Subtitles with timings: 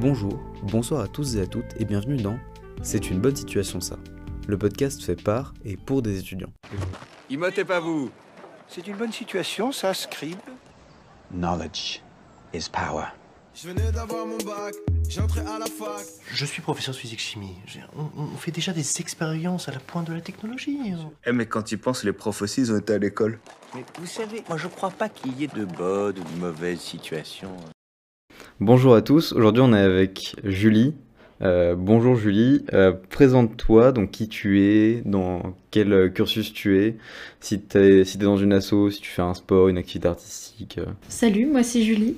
[0.00, 2.38] Bonjour, bonsoir à tous et à toutes et bienvenue dans
[2.82, 3.96] C'est une bonne situation ça,
[4.46, 6.52] le podcast fait par et pour des étudiants.
[7.30, 8.10] Imotez pas vous
[8.68, 10.38] C'est une bonne situation, ça, Scribe
[11.32, 12.00] Knowledge
[12.54, 13.06] is power.
[13.54, 14.74] Je venais d'avoir mon bac,
[15.08, 16.06] j'entrais à la fac.
[16.32, 17.56] Je suis professeur de physique-chimie.
[17.66, 20.78] J'ai- On, on fait déjà des expériences à la pointe de la technologie.
[21.26, 23.40] Eh mais quand ils pensent, les profs aussi, ils ont été à l'école.
[23.74, 26.80] Mais vous savez, moi je crois pas qu'il y ait de bonnes ou de mauvaises
[26.80, 27.56] situations.
[28.60, 30.92] Bonjour à tous, aujourd'hui on est avec Julie.
[31.42, 36.96] Euh, bonjour Julie, Euh, présente-toi, donc qui tu es, dans quel euh, cursus tu es,
[37.38, 40.80] si si t'es dans une asso, si tu fais un sport, une activité artistique.
[41.08, 42.16] Salut, moi c'est Julie.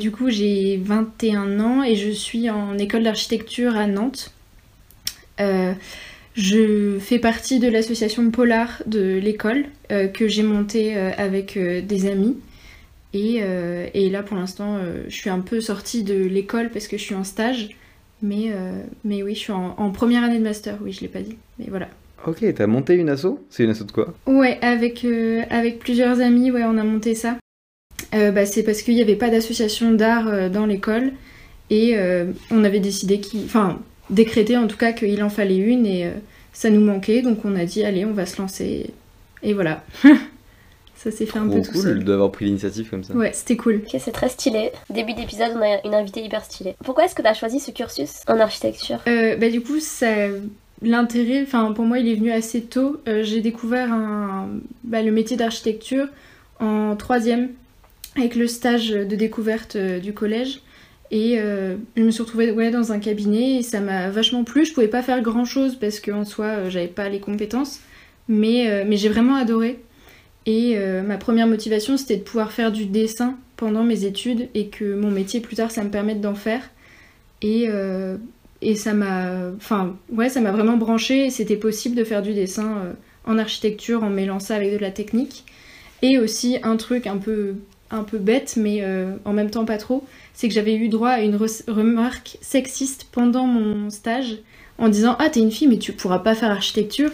[0.00, 4.32] Du coup, j'ai 21 ans et je suis en école d'architecture à Nantes.
[5.38, 12.36] Je fais partie de l'association Polar de l'école que j'ai montée avec des amis.
[13.14, 16.88] Et, euh, et là, pour l'instant, euh, je suis un peu sortie de l'école parce
[16.88, 17.70] que je suis en stage.
[18.22, 21.08] Mais, euh, mais oui, je suis en, en première année de master, oui, je l'ai
[21.08, 21.36] pas dit.
[21.58, 21.88] Mais voilà.
[22.26, 23.38] Ok, t'as monté une asso?
[23.50, 24.14] C'est une asso de quoi?
[24.26, 25.06] Ouais, avec,
[25.50, 27.36] avec plusieurs amis, ouais, on a monté ça.
[28.12, 31.12] Bah, c'est parce qu'il n'y avait pas d'association d'art dans l'école
[31.68, 31.96] et
[32.50, 33.44] on avait décidé qu'il.
[33.44, 36.10] Enfin, décrété en tout cas qu'il en fallait une et
[36.52, 38.90] ça nous manquait donc on a dit allez, on va se lancer.
[39.42, 39.84] Et voilà.
[41.10, 41.94] ça s'est fait un peu Trop tout seul.
[41.98, 43.14] cool d'avoir pris l'initiative comme ça.
[43.14, 43.82] Ouais, c'était cool.
[43.86, 44.72] Ok, c'est très stylé.
[44.90, 46.74] Début d'épisode, on a une invitée hyper stylée.
[46.84, 48.98] Pourquoi est-ce que tu as choisi ce cursus en architecture?
[49.06, 50.08] Euh, bah, du coup, ça,
[50.82, 53.00] l'intérêt, enfin pour moi, il est venu assez tôt.
[53.06, 54.48] Euh, j'ai découvert un,
[54.82, 56.08] bah, le métier d'architecture
[56.58, 57.50] en troisième
[58.16, 60.60] avec le stage de découverte euh, du collège.
[61.12, 64.64] Et euh, je me suis retrouvée ouais, dans un cabinet et ça m'a vachement plu.
[64.64, 67.78] Je pouvais pas faire grand chose parce qu'en soi, j'avais pas les compétences.
[68.28, 69.78] Mais, euh, mais j'ai vraiment adoré.
[70.46, 74.68] Et euh, ma première motivation, c'était de pouvoir faire du dessin pendant mes études et
[74.68, 76.62] que mon métier plus tard, ça me permette d'en faire.
[77.42, 78.16] Et, euh,
[78.62, 82.78] et ça m'a enfin ouais ça m'a vraiment branché c'était possible de faire du dessin
[82.78, 82.92] euh,
[83.26, 85.44] en architecture en mêlant ça avec de la technique
[86.00, 87.56] et aussi un truc un peu
[87.90, 88.82] un peu bête mais
[89.26, 93.06] en même temps pas trop c'est que j'avais eu droit à une re- remarque sexiste
[93.12, 94.38] pendant mon stage
[94.78, 97.10] en disant ah t'es une fille mais tu pourras pas faire architecture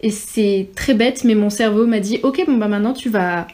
[0.00, 3.46] et c'est très bête mais mon cerveau m'a dit ok bon bah maintenant tu vas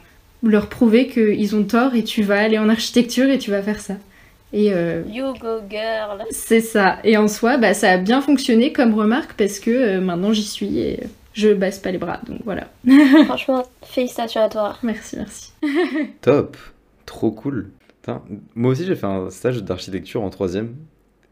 [0.43, 3.81] leur prouver qu'ils ont tort et tu vas aller en architecture et tu vas faire
[3.81, 3.95] ça
[4.53, 6.99] et euh, You go girl c'est ça.
[7.05, 10.43] Et en soi, bah, ça a bien fonctionné comme remarque parce que euh, maintenant j'y
[10.43, 11.01] suis et
[11.33, 12.21] je baisse pas les bras.
[12.27, 12.69] Donc voilà.
[13.25, 14.77] Franchement, félicitations à toi.
[14.83, 15.53] Merci, merci.
[16.21, 16.57] Top,
[17.07, 17.71] trop cool.
[18.03, 18.23] Putain,
[18.55, 20.75] moi aussi j'ai fait un stage d'architecture en troisième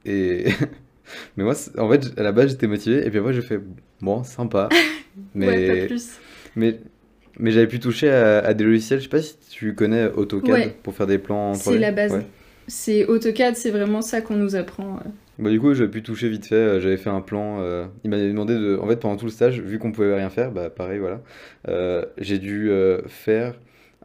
[0.07, 0.47] et
[1.37, 3.61] mais moi en fait à la base j'étais motivé et puis après j'ai fait
[4.03, 4.69] bon sympa
[5.35, 6.11] mais Ouais, pas plus.
[6.57, 6.79] mais
[7.39, 10.51] mais j'avais pu toucher à, à des logiciels je sais pas si tu connais AutoCAD
[10.53, 10.75] Ouais.
[10.83, 11.79] pour faire des plans en C'est 3D.
[11.79, 12.13] la base.
[12.13, 12.27] Ouais.
[12.69, 14.97] C'est AutoCAD, c'est vraiment ça qu'on nous apprend.
[15.05, 15.09] euh.
[15.39, 18.11] Bah du coup j'avais pu toucher vite fait euh, j'avais fait un plan euh, il
[18.11, 20.69] m'avait demandé de en fait pendant tout le stage vu qu'on pouvait rien faire bah
[20.71, 21.21] pareil voilà
[21.69, 23.55] Euh, j'ai dû euh, faire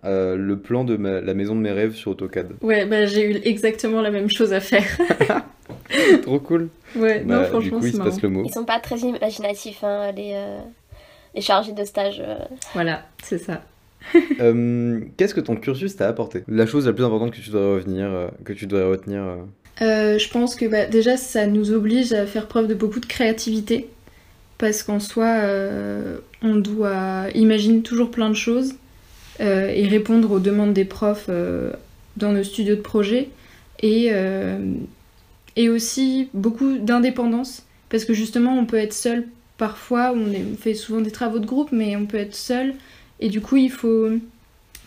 [0.03, 3.39] le plan de ma- la maison de mes rêves sur AutoCAD Ouais, bah j'ai eu
[3.43, 4.85] exactement la même chose à faire.
[6.23, 8.65] trop cool ouais, Bah, non, du franchement, coup il se passe le mot Ils sont
[8.65, 10.59] pas très imaginatifs, hein, les, euh,
[11.35, 12.21] les chargés de stage.
[12.25, 12.37] euh.
[12.73, 13.63] Voilà, c'est ça.
[14.39, 16.43] Euh, Qu'est-ce que ton cursus t'a apporté?
[16.47, 19.21] La chose la plus importante que tu devrais revenir, euh, que tu devrais retenir.
[19.23, 19.35] euh.
[19.81, 23.05] Euh, je pense que bah, déjà ça nous oblige à faire preuve de beaucoup de
[23.07, 23.89] créativité
[24.57, 28.75] parce qu'en soi euh, on doit imaginer toujours plein de choses
[29.41, 31.73] euh, et répondre aux demandes des profs euh,
[32.15, 33.27] dans nos studios de projet
[33.81, 34.59] et, euh,
[35.55, 39.27] et aussi beaucoup d'indépendance parce que justement on peut être seul
[39.57, 42.73] parfois, on, fait souvent des travaux de groupe mais on peut être seul
[43.19, 44.09] et du coup il faut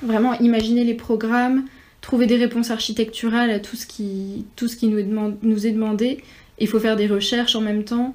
[0.02, 1.64] vraiment imaginer les programmes,
[2.00, 5.60] trouver des réponses architecturales à tout ce qui, tout ce qui nous, est deman- nous
[5.60, 6.18] demandé.
[6.58, 8.14] Il faut faire des recherches en même temps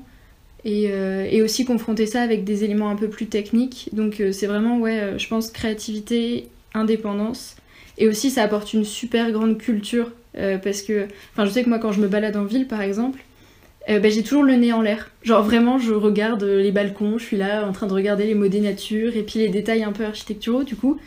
[0.65, 3.89] et, euh, et aussi confronter ça avec des éléments un peu plus techniques.
[3.93, 7.55] Donc euh, c'est vraiment, ouais, euh, je pense, créativité, indépendance.
[7.97, 11.69] Et aussi ça apporte une super grande culture euh, parce que, enfin je sais que
[11.69, 13.19] moi quand je me balade en ville par exemple,
[13.89, 15.11] euh, bah, j'ai toujours le nez en l'air.
[15.23, 18.61] Genre vraiment je regarde les balcons, je suis là en train de regarder les modés
[18.61, 20.99] nature et puis les détails un peu architecturaux du coup.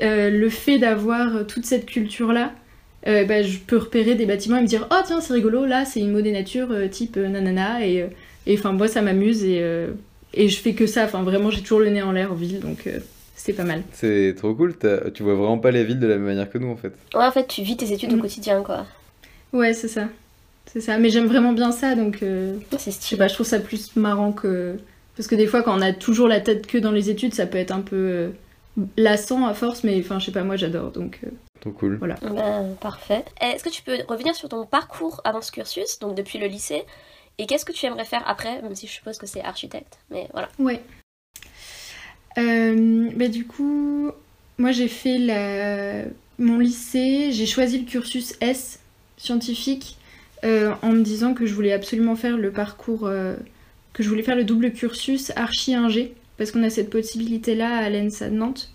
[0.00, 2.52] Euh, le fait d'avoir euh, toute cette culture-là,
[3.06, 5.84] euh, bah, je peux repérer des bâtiments et me dire Oh tiens, c'est rigolo, là
[5.84, 7.86] c'est une mode des nature euh, type euh, nanana.
[7.86, 8.06] Et euh,
[8.54, 9.88] enfin, moi ça m'amuse et, euh,
[10.32, 11.04] et je fais que ça.
[11.04, 13.00] Enfin, vraiment, j'ai toujours le nez en l'air en ville donc euh,
[13.44, 13.82] c'est pas mal.
[13.92, 14.74] C'est trop cool,
[15.14, 16.92] tu vois vraiment pas les villes de la même manière que nous en fait.
[17.14, 18.20] Ouais, en fait, tu vis tes études au Mm.
[18.22, 18.86] quotidien, quoi.
[19.52, 20.08] Ouais, c'est ça.
[20.66, 20.98] C'est ça.
[20.98, 23.18] Mais j'aime vraiment bien ça donc euh, C'est je sais stylé.
[23.18, 24.76] pas, je trouve ça plus marrant que.
[25.16, 27.46] Parce que des fois, quand on a toujours la tête que dans les études, ça
[27.46, 28.28] peut être un peu euh,
[28.96, 31.18] lassant à force, mais enfin, je sais pas, moi j'adore donc.
[31.24, 31.28] euh,
[31.60, 31.96] Trop cool.
[31.98, 32.14] Voilà.
[32.22, 33.24] Ben, parfait.
[33.40, 36.82] Est-ce que tu peux revenir sur ton parcours avant ce cursus, donc depuis le lycée,
[37.38, 40.28] et qu'est-ce que tu aimerais faire après, même si je suppose que c'est architecte, mais
[40.32, 40.48] voilà.
[40.58, 40.80] Ouais.
[42.38, 44.10] Euh, bah, du coup,
[44.58, 45.18] moi j'ai fait
[46.38, 48.80] mon lycée, j'ai choisi le cursus S
[49.16, 49.98] scientifique
[50.44, 53.36] euh, en me disant que je voulais absolument faire le parcours, euh,
[53.92, 58.30] que je voulais faire le double cursus archi-ingé, parce qu'on a cette possibilité-là à l'ENSA
[58.30, 58.72] de Nantes.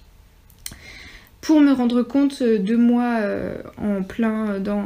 [1.41, 3.21] Pour me rendre compte deux mois
[3.77, 4.85] en plein dans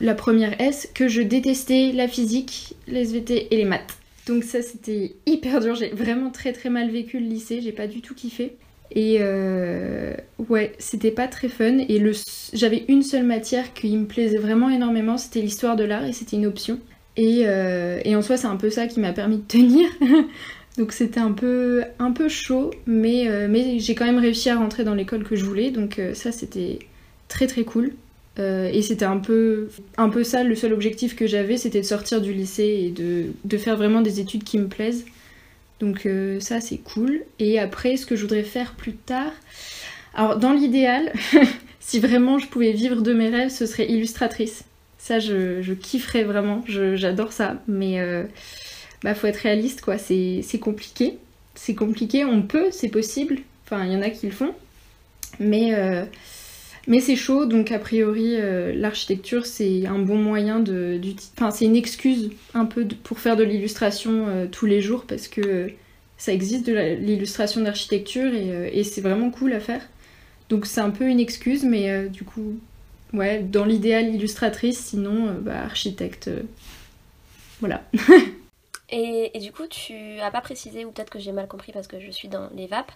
[0.00, 3.97] la première S que je détestais la physique, les SVT et les maths.
[4.28, 7.86] Donc ça c'était hyper dur, j'ai vraiment très très mal vécu le lycée, j'ai pas
[7.86, 8.56] du tout kiffé.
[8.90, 10.14] Et euh,
[10.48, 11.78] ouais, c'était pas très fun.
[11.88, 12.12] Et le,
[12.52, 16.36] j'avais une seule matière qui me plaisait vraiment énormément, c'était l'histoire de l'art et c'était
[16.36, 16.78] une option.
[17.16, 19.88] Et, euh, et en soi, c'est un peu ça qui m'a permis de tenir.
[20.78, 24.56] donc c'était un peu, un peu chaud, mais, euh, mais j'ai quand même réussi à
[24.56, 25.70] rentrer dans l'école que je voulais.
[25.70, 26.78] Donc ça, c'était
[27.28, 27.92] très très cool.
[28.38, 31.86] Euh, et c'était un peu, un peu ça, le seul objectif que j'avais, c'était de
[31.86, 35.04] sortir du lycée et de, de faire vraiment des études qui me plaisent.
[35.80, 37.22] Donc euh, ça c'est cool.
[37.38, 39.32] Et après ce que je voudrais faire plus tard,
[40.14, 41.12] alors dans l'idéal,
[41.80, 44.64] si vraiment je pouvais vivre de mes rêves, ce serait illustratrice.
[44.98, 47.56] Ça je, kifferais vraiment, j'adore ça.
[47.68, 48.24] Mais euh,
[49.02, 51.18] bah faut être réaliste quoi, c'est c'est compliqué.
[51.54, 53.38] C'est compliqué, on peut, c'est possible.
[53.64, 54.54] Enfin il y en a qui le font.
[55.40, 56.04] Mais, euh,
[56.88, 60.98] mais c'est chaud, donc a priori euh, l'architecture c'est un bon moyen de...
[61.36, 65.28] Enfin c'est une excuse un peu pour faire de l'illustration euh, tous les jours parce
[65.28, 65.70] que
[66.16, 69.82] ça existe de l'illustration d'architecture et, euh, et c'est vraiment cool à faire.
[70.48, 72.58] Donc c'est un peu une excuse, mais du coup,
[73.12, 76.30] ouais, dans l'idéal illustratrice, sinon bah, architecte.
[77.60, 77.84] voilà.
[78.90, 81.86] Et, et du coup, tu as pas précisé, ou peut-être que j'ai mal compris parce
[81.86, 82.90] que je suis dans les VAP,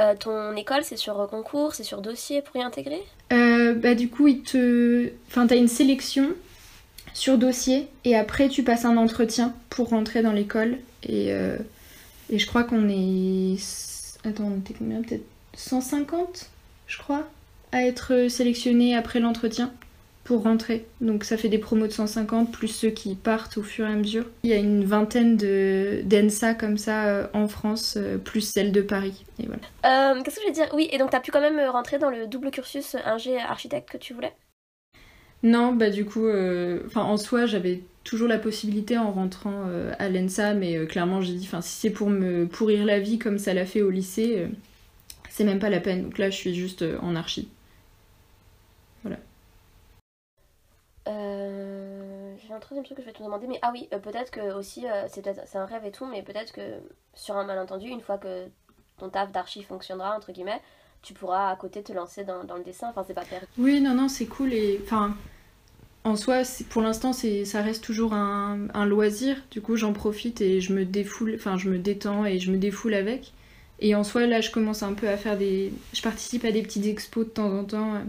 [0.00, 3.02] euh, ton école c'est sur concours, c'est sur dossier pour y intégrer?
[3.32, 5.10] Euh, bah du coup, il te...
[5.28, 6.30] Enfin, t'as une sélection
[7.14, 11.56] sur dossier et après tu passes un entretien pour rentrer dans l'école et, euh,
[12.30, 13.56] et je crois qu'on est...
[14.24, 15.02] Attends, on était combien?
[15.02, 15.24] Peut-être
[15.56, 16.48] 150,
[16.86, 17.28] je crois,
[17.72, 19.72] à être sélectionné après l'entretien?
[20.24, 20.86] Pour rentrer.
[21.00, 23.96] Donc ça fait des promos de 150 plus ceux qui partent au fur et à
[23.96, 24.24] mesure.
[24.44, 28.72] Il y a une vingtaine de d'ENSA comme ça euh, en France, euh, plus celle
[28.72, 29.24] de Paris.
[29.40, 29.62] Et voilà.
[30.16, 30.68] Euh, Qu'est-ce que je veux dire?
[30.74, 33.98] Oui, et donc t'as pu quand même rentrer dans le double cursus ingé architecte que
[33.98, 34.32] tu voulais?
[35.42, 36.28] Non, bah du coup,
[36.86, 39.64] enfin en soi, j'avais toujours la possibilité en rentrant
[39.98, 43.38] à l'ENSA, mais clairement j'ai dit, enfin si c'est pour me pourrir la vie comme
[43.38, 44.46] ça l'a fait au lycée,
[45.30, 46.04] c'est même pas la peine.
[46.04, 47.48] Donc là, je suis juste en archi.
[51.08, 54.30] Euh, J'ai un troisième truc que je vais te demander, mais ah oui, euh, peut-être
[54.30, 56.60] que aussi, euh, c'est un rêve et tout, mais peut-être que
[57.14, 58.46] sur un malentendu, une fois que
[58.98, 60.60] ton taf d'archi fonctionnera, entre guillemets,
[61.02, 63.46] tu pourras à côté te lancer dans, le dessin, enfin c'est pas perdu.
[63.58, 65.16] Oui, non, non, c'est cool et enfin.
[66.04, 69.36] En soi, pour l'instant, ça reste toujours un, un loisir.
[69.52, 72.56] Du coup, j'en profite et je me défoule, enfin, je me détends et je me
[72.56, 73.32] défoule avec.
[73.78, 75.72] Et en soi, là, je commence un peu à faire des.
[75.92, 78.02] Je participe à des petites expos de temps en temps.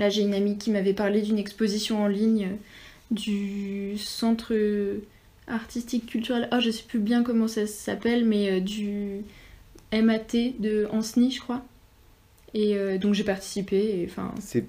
[0.00, 2.56] Là, j'ai une amie qui m'avait parlé d'une exposition en ligne euh,
[3.10, 5.00] du centre euh,
[5.46, 6.48] artistique culturel.
[6.50, 9.20] Ah, je sais plus bien comment ça s'appelle, mais euh, du
[9.92, 11.62] MAT de Anceny, je crois.
[12.54, 14.06] Et euh, donc, j'ai participé.
[14.10, 14.34] Enfin.
[14.40, 14.64] C'est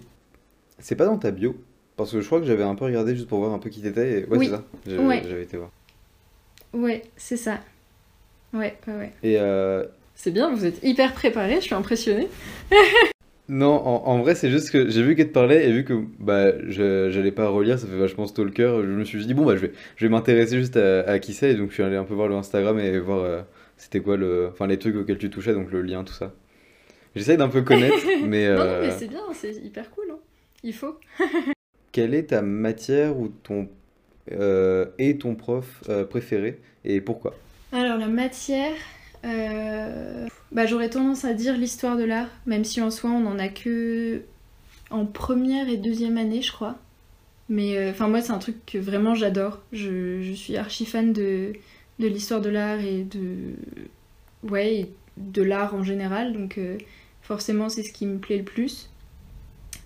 [0.79, 1.55] c'est pas dans ta bio?
[1.95, 3.81] Parce que je crois que j'avais un peu regardé juste pour voir un peu qui
[3.81, 4.45] t'étais et ouais Oui.
[4.47, 4.63] c'est ça.
[4.85, 5.23] J'ai- Ouais.
[5.25, 5.69] J'avais été voir.
[6.73, 7.61] Ouais, c'est ça.
[8.53, 9.13] Ouais, ouais, ouais.
[9.23, 12.27] Et euh, C'est bien, vous êtes hyper préparés, je suis impressionnée.
[13.51, 15.93] non, en, en vrai c'est juste que j'ai vu qu'elle te parlait et vu que
[16.19, 18.79] bah je j'allais pas relire, ça fait vachement stalker.
[18.83, 21.33] Je me suis dit bon bah je vais je vais m'intéresser juste à, à qui
[21.33, 23.41] c'est et donc je suis allé un peu voir le Instagram et voir euh,
[23.77, 26.33] c'était quoi le enfin les trucs auxquels tu touchais donc le lien tout ça.
[27.15, 30.05] J'essaye d'un peu connaître mais, Non, non, euh, mais c'est bien, c'est hyper cool.
[30.11, 30.19] Hein.
[30.63, 30.97] Il faut.
[31.91, 33.67] quelle est ta matière ou ton
[34.31, 37.35] euh, et ton prof euh, préféré et pourquoi?
[37.73, 38.73] Alors, la matière.
[39.25, 43.39] Euh, Bah, j'aurais tendance à dire l'histoire de l'art, même si en soi on en
[43.39, 44.23] a que
[44.89, 46.77] en première et deuxième année, je crois.
[47.49, 49.59] Mais euh, enfin, moi, c'est un truc que vraiment j'adore.
[49.73, 51.53] Je, je suis archi fan de,
[51.99, 53.55] de l'histoire de l'art et de.
[54.43, 56.77] Ouais, de l'art en général, donc euh,
[57.21, 58.89] forcément, c'est ce qui me plaît le plus.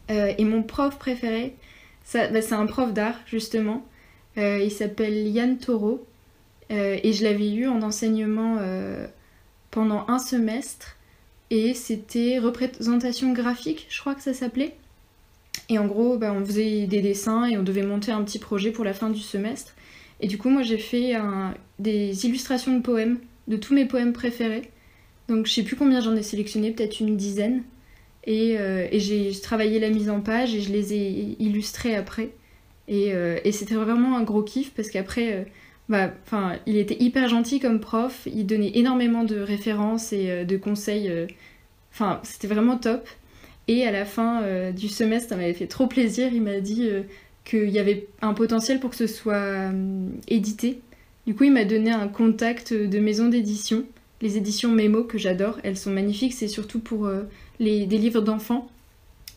[0.10, 1.56] Et mon prof préféré,
[2.14, 3.84] bah, c'est un prof d'art, justement.
[4.38, 6.06] Il s'appelle Yann Taureau.
[6.72, 8.58] Euh, et je l'avais eu en enseignement
[9.76, 10.96] pendant un semestre.
[11.52, 14.74] Et c'était représentation graphique, je crois que ça s'appelait.
[15.70, 18.72] Et en gros, bah, on faisait des dessins et on devait monter un petit projet
[18.72, 19.76] pour la fin du semestre.
[20.22, 21.14] Et du coup, moi, j'ai fait
[21.78, 24.72] des illustrations de poèmes, de tous mes poèmes préférés.
[25.28, 27.64] Donc, je sais plus combien j'en ai sélectionné, peut-être une dizaine.
[28.26, 32.30] Et, euh, j'ai travaillé la mise en page et je les ai illustrés après.
[32.88, 35.44] Et, euh, c'était vraiment un gros kiff parce qu'après, euh,
[35.90, 36.12] bah,
[36.66, 38.28] il était hyper gentil comme prof.
[38.32, 41.10] Il donnait énormément de références et euh, de conseils.
[41.10, 41.28] euh,
[42.24, 43.08] c'était vraiment top.
[43.68, 46.34] Et à la fin euh, du semestre, ça m'avait fait trop plaisir.
[46.34, 46.90] Il m'a dit
[47.44, 50.82] qu'il y avait un potentiel pour que ce soit euh, édité.
[51.28, 53.86] Du coup, il m'a donné un contact de maison d'édition,
[54.22, 55.60] les éditions Mémo que j'adore.
[55.64, 57.10] Elles sont magnifiques, c'est surtout pour
[57.60, 58.68] les, des livres d'enfants.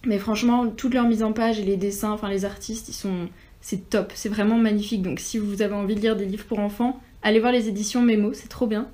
[0.05, 3.29] Mais franchement, toute leur mise en page et les dessins, enfin les artistes, ils sont,
[3.61, 5.03] c'est top, c'est vraiment magnifique.
[5.03, 8.03] Donc si vous avez envie de lire des livres pour enfants, allez voir les éditions
[8.03, 8.89] Mémo, c'est trop bien.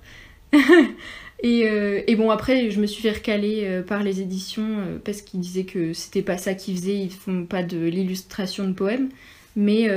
[1.43, 4.99] et, euh, et bon après, je me suis fait recaler euh, par les éditions euh,
[5.05, 8.73] parce qu'ils disaient que c'était pas ça qu'ils faisaient, ils font pas de l'illustration de
[8.73, 9.09] poèmes.
[9.57, 9.89] Mais,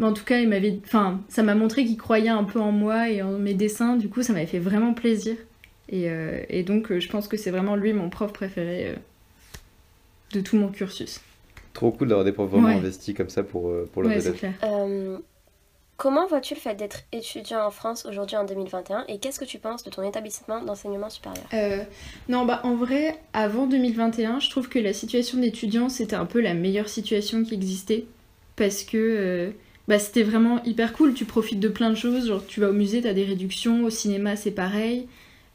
[0.00, 0.38] en tout cas,
[0.82, 3.96] enfin, ça m'a montré qu'ils croyaient un peu en moi et en mes dessins.
[3.96, 5.36] Du coup, ça m'avait fait vraiment plaisir.
[5.90, 6.08] Et,
[6.48, 8.94] et donc, je pense que c'est vraiment lui mon prof préféré
[10.32, 11.20] de tout mon cursus.
[11.74, 12.74] Trop cool d'avoir des profs vraiment Ouais.
[12.76, 14.54] investis comme ça pour, euh, pour leurs Ouais, élèves.
[14.64, 15.18] Euh,
[15.96, 19.58] comment vois-tu le fait d'être étudiant en France aujourd'hui en 2021 et qu'est-ce que tu
[19.58, 21.44] penses de ton établissement d'enseignement supérieur?
[21.52, 21.82] Euh,
[22.28, 26.40] non, bah en vrai, avant 2021, je trouve que la situation d'étudiant, c'était un peu
[26.40, 28.06] la meilleure situation qui existait.
[28.56, 29.50] Parce que euh,
[29.88, 31.12] bah, c'était vraiment hyper cool.
[31.14, 32.28] Tu profites de plein de choses.
[32.28, 33.84] Genre, tu vas au musée, t'as des réductions.
[33.84, 35.08] Au cinéma, c'est pareil.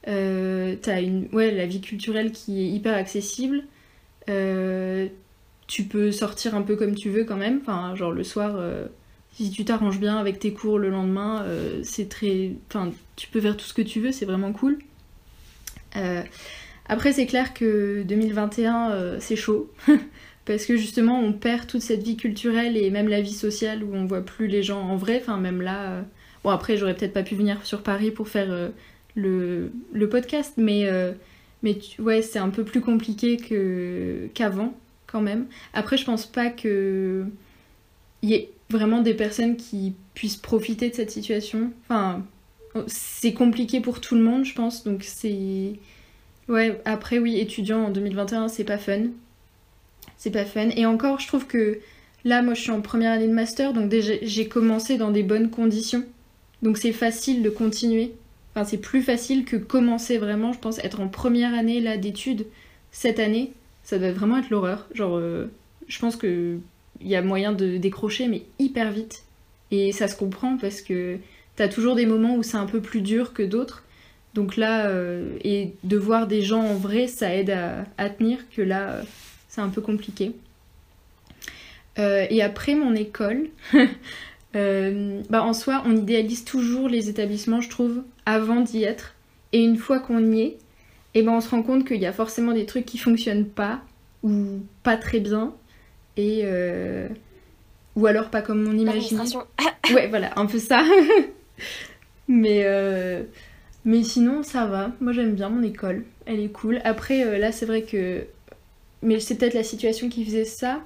[0.10, 3.64] Euh, t'as une, ouais, la vie culturelle qui est hyper accessible.
[5.70, 7.60] Tu peux sortir un peu comme tu veux quand même.
[7.62, 8.88] Enfin, genre le soir, euh,
[9.34, 12.52] si tu t'arranges bien avec tes cours le lendemain, euh, c'est très.
[12.68, 14.80] Enfin, tu peux faire tout ce que tu veux, c'est vraiment cool.
[15.96, 16.24] Euh,
[16.88, 19.72] après, c'est clair que 2021, euh, c'est chaud.
[20.46, 23.94] parce que justement, on perd toute cette vie culturelle et même la vie sociale où
[23.94, 25.20] on voit plus les gens en vrai.
[25.22, 26.04] Enfin, même là.
[26.44, 28.72] Bon, après, j'aurais peut-être pas pu venir sur Paris pour faire
[29.16, 29.72] le,
[30.10, 30.90] podcast, mais,
[31.64, 33.38] mais ouais, c'est un peu plus compliqué
[34.34, 34.74] qu'avant,
[35.12, 35.46] quand même.
[35.74, 37.26] Après, je pense pas que
[38.22, 41.72] il y ait vraiment des personnes qui puissent profiter de cette situation.
[41.86, 42.24] Enfin,
[42.88, 45.74] c'est compliqué pour tout le monde, je pense, donc c'est.
[46.48, 49.08] Ouais, après, oui, étudiant en 2021, c'est pas fun.
[50.18, 50.70] C'est pas fun.
[50.76, 51.80] Et encore, je trouve que
[52.26, 55.24] là, moi, je suis en première année de master, donc déjà, j'ai commencé dans des
[55.24, 56.04] bonnes conditions.
[56.62, 58.14] Donc, c'est facile de continuer.
[58.54, 62.46] Enfin, c'est plus facile que commencer vraiment, je pense, être en première année là d'études
[62.92, 63.54] cette année.
[63.90, 64.86] Ça doit vraiment être l'horreur.
[64.94, 65.50] Genre, euh,
[65.88, 66.60] je pense que
[67.02, 69.24] il y a moyen de décrocher, mais hyper vite.
[69.72, 71.18] Et ça se comprend parce que
[71.56, 73.84] t'as toujours des moments où c'est un peu plus dur que d'autres.
[74.36, 78.62] Donc là, euh, et de voir des gens en vrai, ça aide à, tenir, que
[78.62, 79.04] là, euh,
[79.48, 80.34] c'est un peu compliqué.
[81.98, 83.50] Et après mon école,
[84.54, 89.16] bah en soi, on idéalise toujours les établissements, je trouve, avant d'y être.
[89.52, 90.58] Et une fois qu'on y est,
[91.14, 93.82] et ben on se rend compte qu'il y a forcément des trucs qui fonctionnent pas,
[94.24, 95.54] ou pas très bien,
[96.18, 97.08] et euh,
[97.96, 98.84] ou alors pas comme on.
[98.84, 99.44] L'administration.
[99.94, 100.84] Ouais, voilà, un peu ça.
[102.28, 103.24] mais, euh,
[103.86, 104.92] mais sinon, ça va.
[105.02, 106.06] Moi, j'aime bien mon école.
[106.28, 106.80] Elle est cool.
[106.84, 108.26] Après, euh, là, c'est vrai que.
[109.02, 110.82] Mais c'est peut-être la situation qui faisait ça.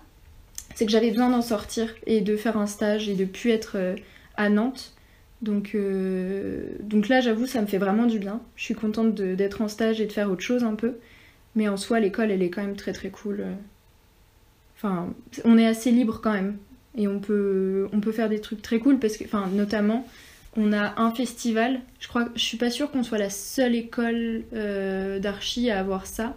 [0.73, 3.77] C'est que j'avais besoin d'en sortir et de faire un stage et de plus être
[4.37, 4.93] à Nantes.
[5.43, 8.41] Donc, euh, donc là, j'avoue, ça me fait vraiment du bien.
[8.55, 10.95] Je suis contente d'être en stage et de faire autre chose un peu.
[11.55, 13.43] Mais en soi, l'école, elle est quand même très très cool.
[14.77, 16.57] Enfin, on est assez libre quand même.
[16.97, 20.07] Et on peut, on peut faire des trucs très cool parce que, enfin, notamment,
[20.55, 21.81] on a un festival.
[21.99, 26.35] Je crois, suis pas sûre qu'on soit la seule école euh, d'archi à avoir ça.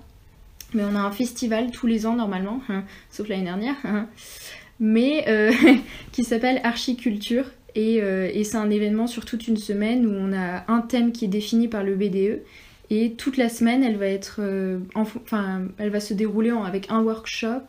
[0.75, 2.61] Mais on a un festival tous les ans normalement,
[3.11, 3.77] sauf l'année dernière.
[4.81, 5.53] Mais euh,
[6.13, 7.45] qui s'appelle Archiculture.
[7.77, 11.13] Et, euh, et c'est un événement sur toute une semaine où on a un thème
[11.13, 12.41] qui est défini par le BDE.
[12.89, 17.03] Et toute la semaine, elle va être, euh, enfin, elle va se dérouler avec un
[17.03, 17.67] workshop,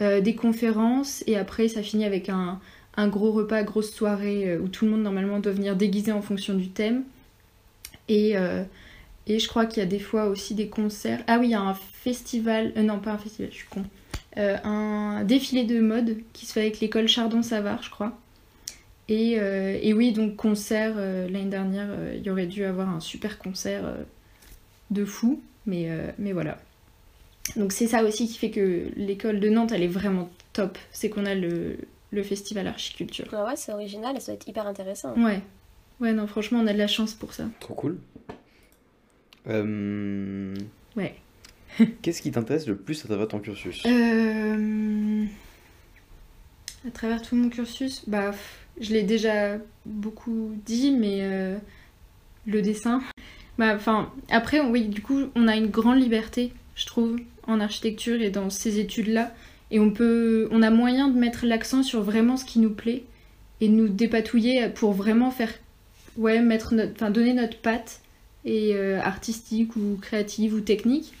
[0.00, 2.58] euh, des conférences, et après ça finit avec un,
[2.96, 6.54] un gros repas, grosse soirée où tout le monde normalement doit venir déguisé en fonction
[6.54, 7.04] du thème.
[8.08, 8.34] Et,
[9.26, 11.22] et je crois qu'il y a des fois aussi des concerts.
[11.26, 13.84] Ah oui, il y a un festival, non pas un festival, je suis con.
[14.36, 18.16] Un défilé de mode qui se fait avec l'école Chardon-Savard, je crois.
[19.08, 22.88] Et, euh, et oui, donc concert, euh, l'année dernière, euh, il y aurait dû avoir
[22.88, 24.02] un super concert euh,
[24.90, 26.58] de fou, mais, euh, mais voilà.
[27.54, 30.76] Donc c'est ça aussi qui fait que l'école de Nantes, elle est vraiment top.
[30.90, 31.76] C'est qu'on a le,
[32.10, 33.26] le festival archiculture.
[33.32, 35.14] Ah ouais, c'est original ça doit être hyper intéressant.
[35.16, 35.40] Ouais.
[36.00, 37.44] Ouais, non, franchement, on a de la chance pour ça.
[37.60, 37.98] Trop cool.
[39.48, 40.54] Euh,
[40.96, 41.14] Ouais.
[42.02, 43.84] Qu'est-ce qui t'intéresse le plus à travers ton cursus?
[43.86, 45.24] Euh,
[46.86, 51.56] À travers tout mon cursus, bah, pff, je l'ai déjà beaucoup dit, mais euh,
[52.46, 53.02] le dessin.
[53.58, 58.20] Bah, enfin, après, oui, du coup, on a une grande liberté je trouve, en architecture
[58.20, 59.34] et dans ces études-là.
[59.72, 63.02] Et on peut, on a moyen de mettre l'accent sur vraiment ce qui nous plaît
[63.60, 65.52] et de nous dépatouiller pour vraiment faire,
[66.16, 68.00] ouais, mettre notre, enfin, donner notre patte
[68.44, 71.14] et euh, artistique ou créative ou technique.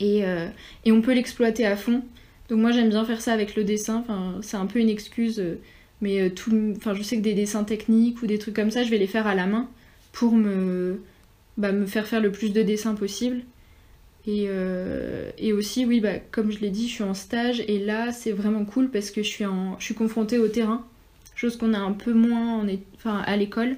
[0.00, 0.48] Et, euh,
[0.84, 2.02] et on peut l'exploiter à fond.
[2.48, 3.96] Donc moi j'aime bien faire ça avec le dessin.
[3.96, 5.42] Enfin, c'est un peu une excuse,
[6.02, 8.82] mais euh, tout, enfin, je sais que des dessins techniques ou des trucs comme ça,
[8.82, 9.70] je vais les faire à la main
[10.10, 11.00] pour me,
[11.56, 13.42] bah, me faire faire le plus de dessins possible.
[14.26, 17.78] Et, euh, et aussi, oui, bah, comme je l'ai dit, je suis en stage et
[17.78, 20.84] là, c'est vraiment cool parce que je suis, en, je suis confrontée au terrain,
[21.34, 22.66] chose qu'on a un peu moins
[23.04, 23.76] à l'école.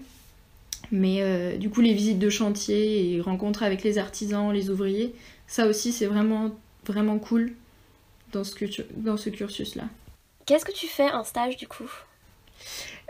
[0.93, 5.15] Mais euh, du coup, les visites de chantier et rencontres avec les artisans, les ouvriers,
[5.47, 6.55] ça aussi, c'est vraiment,
[6.87, 7.53] vraiment cool
[8.33, 8.55] dans ce,
[8.97, 9.85] dans ce cursus-là.
[10.47, 11.91] Qu'est-ce que tu fais en stage du coup?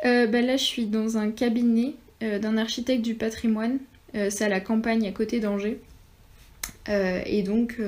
[0.04, 3.78] Euh, bah là, je suis dans un cabinet euh, d'un architecte du patrimoine.
[4.14, 5.80] Euh, c'est à la campagne à côté d'Angers.
[6.88, 7.80] Et donc,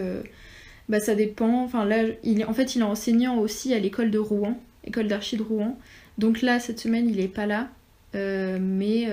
[0.88, 1.64] bah, ça dépend.
[1.64, 2.04] Enfin, là,
[2.46, 5.78] en fait, il est enseignant aussi à l'école de Rouen, école d'archi de Rouen.
[6.16, 7.68] Donc là, cette semaine, il est pas là.
[8.14, 9.06] Mais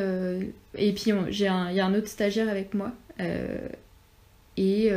[0.75, 2.93] et puis il y a un autre stagiaire avec moi.
[4.55, 4.89] Et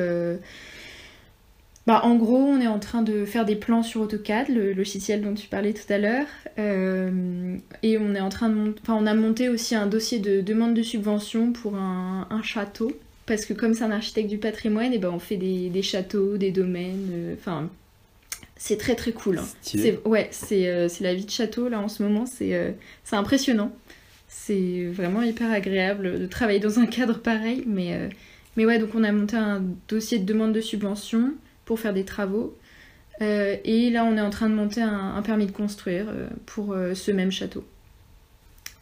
[1.86, 5.22] bah, en gros, on est en train de faire des plans sur AutoCAD, le logiciel
[5.22, 6.26] dont tu parlais tout à l'heure.
[6.58, 10.18] Euh, et on est en train de monter, enfin, on a monté aussi un dossier
[10.18, 12.92] de demande de subvention pour un, un château.
[13.26, 16.36] Parce que comme c'est un architecte du patrimoine, et ben on fait des, des châteaux,
[16.36, 17.08] des domaines.
[17.12, 17.70] euh, Enfin,
[18.56, 19.38] c'est très très cool.
[19.38, 19.44] hein.
[19.62, 22.26] C'est ouais, c'est euh, la vie de château là en ce moment.
[22.26, 22.70] C'est euh,
[23.04, 23.72] c'est impressionnant.
[24.28, 27.64] C'est vraiment hyper agréable de travailler dans un cadre pareil.
[27.66, 28.08] Mais
[28.56, 31.32] mais ouais, donc on a monté un dossier de demande de subvention
[31.66, 32.56] pour faire des travaux.
[33.20, 36.28] Euh, et là, on est en train de monter un, un permis de construire euh,
[36.46, 37.64] pour euh, ce même château.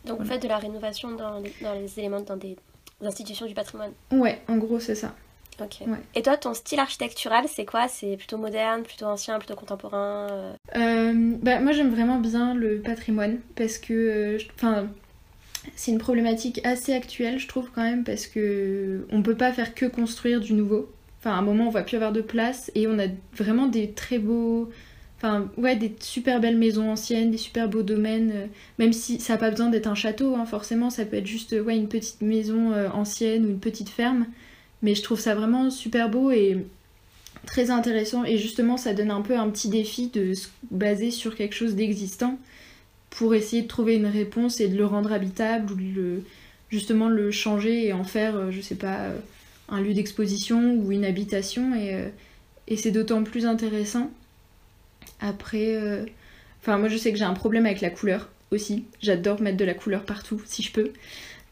[0.04, 0.32] Donc vous Voilà.
[0.34, 2.56] faites de la rénovation dans les, dans les éléments, dans des
[3.02, 3.92] institutions du patrimoine.
[4.12, 5.14] Ouais, en gros, c'est ça.
[5.60, 5.86] Ok.
[5.86, 5.98] Ouais.
[6.16, 7.86] Et toi, ton style architectural, c'est quoi?
[7.88, 13.78] C'est plutôt moderne, plutôt ancien, plutôt contemporain bah, moi, j'aime vraiment bien le patrimoine parce
[13.78, 14.88] que, enfin,
[15.76, 19.74] c'est une problématique assez actuelle, je trouve quand même, parce que on peut pas faire
[19.74, 20.90] que construire du nouveau.
[21.24, 23.92] Enfin, à un moment, on va plus avoir de place et on a vraiment des
[23.92, 24.70] très beaux,
[25.16, 28.30] enfin, ouais, des super belles maisons anciennes, des super beaux domaines.
[28.30, 28.46] euh,
[28.78, 31.54] même si ça n'a pas besoin d'être un château, hein, forcément, ça peut être juste,
[31.54, 34.26] euh, une petite maison euh, ancienne ou une petite ferme.
[34.82, 36.58] Mais je trouve ça vraiment super beau et
[37.46, 41.36] très intéressant et justement ça donne un peu un petit défi de se baser sur
[41.36, 42.38] quelque chose d'existant
[43.08, 46.22] pour essayer de trouver une réponse et de le rendre habitable ou le,
[46.68, 49.10] justement le changer et en faire, je sais pas,
[49.68, 52.08] un lieu d'exposition ou une habitation et, euh,
[52.76, 54.10] c'est d'autant plus intéressant.
[55.20, 56.04] Après, euh,
[56.62, 58.84] enfin moi je sais que j'ai un problème avec la couleur aussi.
[59.00, 60.92] J'adore mettre de la couleur partout si je peux.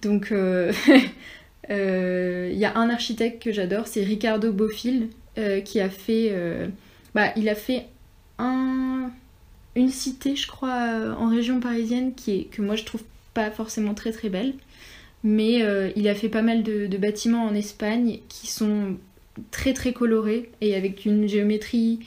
[0.03, 0.72] Donc euh,
[1.70, 6.37] euh, il y a un architecte que j'adore, c'est Ricardo Bofill euh, qui a fait,
[7.14, 7.87] bah, il a fait
[8.38, 9.11] un,
[9.77, 14.12] une cité, je crois, en région parisienne qui que moi je trouve pas forcément très
[14.12, 14.55] très belle,
[15.23, 18.97] mais euh, il a fait pas mal de, bâtiments en Espagne qui sont
[19.51, 22.01] très très colorés et avec une géométrie,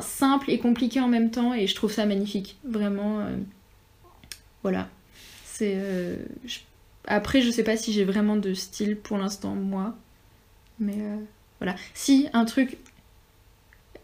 [0.00, 3.20] simple et compliquée en même temps, et je trouve ça magnifique, vraiment.
[3.20, 3.36] euh,
[4.62, 4.88] voilà,
[5.44, 5.74] c'est.
[5.76, 6.58] euh, je-
[7.06, 9.96] Après, je sais pas si j'ai vraiment de style pour l'instant moi,
[10.78, 10.98] mais.
[11.60, 11.76] voilà.
[11.94, 12.76] Si, un truc.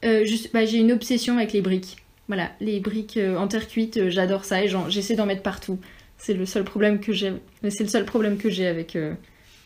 [0.03, 1.99] bah, j'ai une obsession avec les briques.
[2.29, 5.79] Voilà, les briques en terre cuite, j'adore ça et j'essaie d'en mettre partout.
[6.19, 7.33] C'est le seul problème que j'ai.
[7.63, 9.15] mais C'est le seul problème que j'ai avec euh,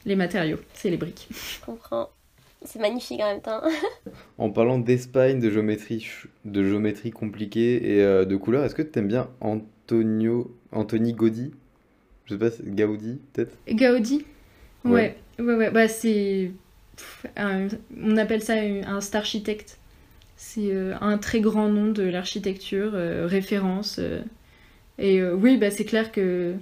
[0.06, 1.28] les matériaux, c'est les briques.
[1.30, 2.10] Je comprends.
[2.64, 3.62] C'est magnifique en même temps.
[4.38, 6.06] En parlant d'Espagne, de géométrie,
[6.44, 11.52] de géométrie compliquée et euh, de couleurs, est-ce que tu aimes bien Antonio, Anthony Gaudi?
[12.26, 13.58] Je sais pas, Gaudi peut-être?
[13.68, 14.24] Gaudi?
[14.84, 15.12] Ouais.
[15.38, 15.70] Ouais, ouais, ouais.
[15.70, 16.52] Bah, c'est.
[17.36, 17.68] un-
[18.02, 19.78] On appelle ça un un starchitecte.
[20.36, 24.00] C'est euh, un très grand nom de l'architecture, euh, référence.
[24.98, 26.54] Et euh, oui, bah, c'est clair que.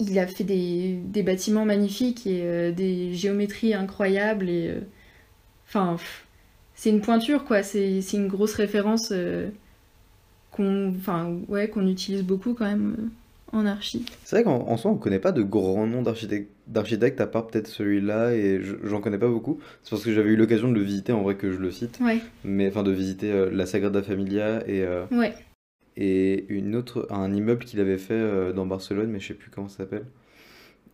[0.00, 4.48] Il a fait des, des bâtiments magnifiques et euh, des géométries incroyables.
[4.48, 4.68] Et.
[4.68, 4.80] euh,
[5.68, 5.96] Enfin.
[6.74, 7.62] c'est une pointure, quoi.
[7.62, 9.12] C'est une grosse référence
[10.50, 10.94] qu'on
[11.48, 13.10] ouais, qu'on utilise beaucoup quand même
[13.52, 14.04] en archi.
[14.24, 17.66] C'est vrai qu'en en soi, on connaît pas de grands noms d'architectes, à part peut-être
[17.68, 19.58] celui-là, et je- j'en connais pas beaucoup.
[19.82, 21.98] C'est parce que j'avais eu l'occasion de le visiter, en vrai que je le cite,
[22.00, 25.34] Ouais, mais enfin de visiter euh, la Sagrada Familia et, euh, ouais.
[25.96, 29.50] Et une autre, un immeuble qu'il avait fait euh, dans Barcelone, mais je sais plus
[29.50, 30.06] comment ça s'appelle.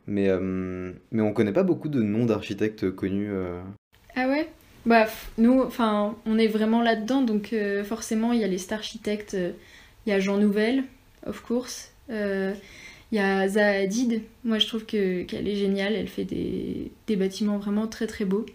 [0.06, 3.30] Mais, euh, mais on connaît pas beaucoup de noms d'architectes connus.
[3.30, 3.60] euh.
[4.16, 4.48] Ah ouais?
[4.86, 5.06] Bah,
[5.38, 9.52] nous, enfin, on est vraiment là-dedans, donc euh, forcément, il y a les starchitectes, euh,
[10.06, 10.84] il y a Jean Nouvel,
[11.26, 12.54] of course, il
[13.12, 17.16] y a Zaha Hadid, moi je trouve que qu'elle est géniale, elle fait des, des
[17.16, 18.46] bâtiments vraiment très très beaux.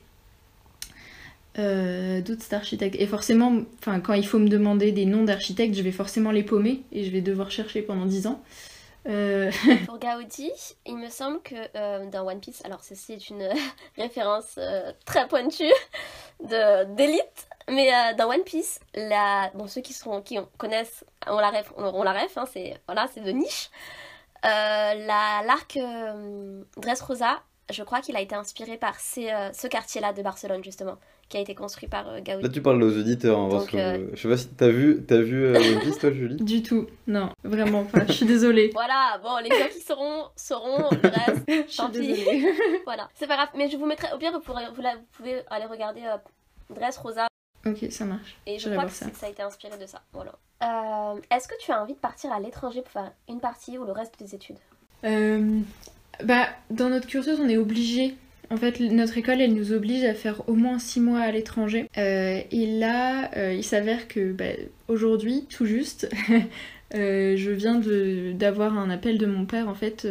[1.58, 2.96] Euh, d'autres architectes.
[3.00, 6.84] Et forcément, quand il faut me demander des noms d'architectes, je vais forcément les paumer
[6.92, 8.42] et je vais devoir chercher pendant 10 ans.
[9.08, 9.52] Euh,
[9.86, 10.52] Pour Gaudi,
[10.86, 13.48] il me semble que euh, dans One Piece, alors ceci est une
[13.98, 15.72] référence euh, très pointue
[16.42, 21.72] d'élite, mais dans One Piece, la, bon ceux qui sont qui connaissent, on la ref,
[21.78, 23.70] on, on la hein, c'est de niche.
[24.44, 27.42] La l'arc euh, Dressrosa,
[27.72, 30.98] je crois qu'il a été inspiré par ce quartier-là de Barcelone justement,
[31.30, 32.44] qui a été construit par euh, Gaudi.
[32.44, 34.70] Là, tu parles aux auditeurs, hein, parce Donc, que euh, je sais pas si t'as
[34.70, 38.06] vu, t'as vu euh, One Piece, toi, Julie du tout, non, vraiment pas.
[38.06, 38.70] Je suis désolée.
[38.74, 41.76] Voilà, bon, les gens qui sauront sauront le reste.
[41.78, 42.16] Tant pis.
[42.86, 45.06] Voilà, c'est pas grave, mais je vous mettrai au pire, vous, pourrez, vous, la- vous
[45.14, 46.18] pouvez aller regarder euh,
[46.74, 47.28] Dressrosa
[47.66, 48.38] ok, ça marche.
[48.46, 49.08] Et je crois que ça.
[49.24, 50.02] a été inspiré de ça.
[50.14, 50.34] Voilà.
[50.64, 53.86] Euh, Est-ce que tu as envie de partir à l'étranger pour faire une partie ou
[53.86, 54.58] le reste de tes études?
[55.04, 55.60] Euh,
[56.24, 58.16] bah, dans notre cursus, on est obligé.
[58.50, 61.90] En fait, notre école, elle nous oblige à faire au moins six mois à l'étranger.
[61.98, 64.46] Euh, et là, euh, il s'avère que bah,
[64.88, 66.10] aujourd'hui, tout juste,
[66.96, 67.82] euh, je viens
[68.34, 70.08] d'avoir un appel de mon père, en fait,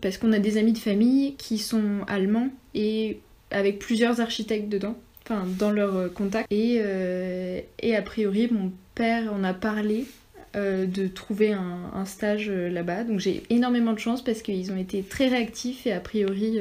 [0.00, 3.20] parce qu'on a des amis de famille qui sont allemands et
[3.50, 6.50] avec plusieurs architectes dedans, enfin, dans leur contact.
[6.50, 10.06] Et, a priori, mon père en a parlé
[10.54, 13.04] de trouver un, stage là-bas.
[13.04, 16.58] Donc j'ai énormément de chance parce qu'ils ont été très réactifs et a priori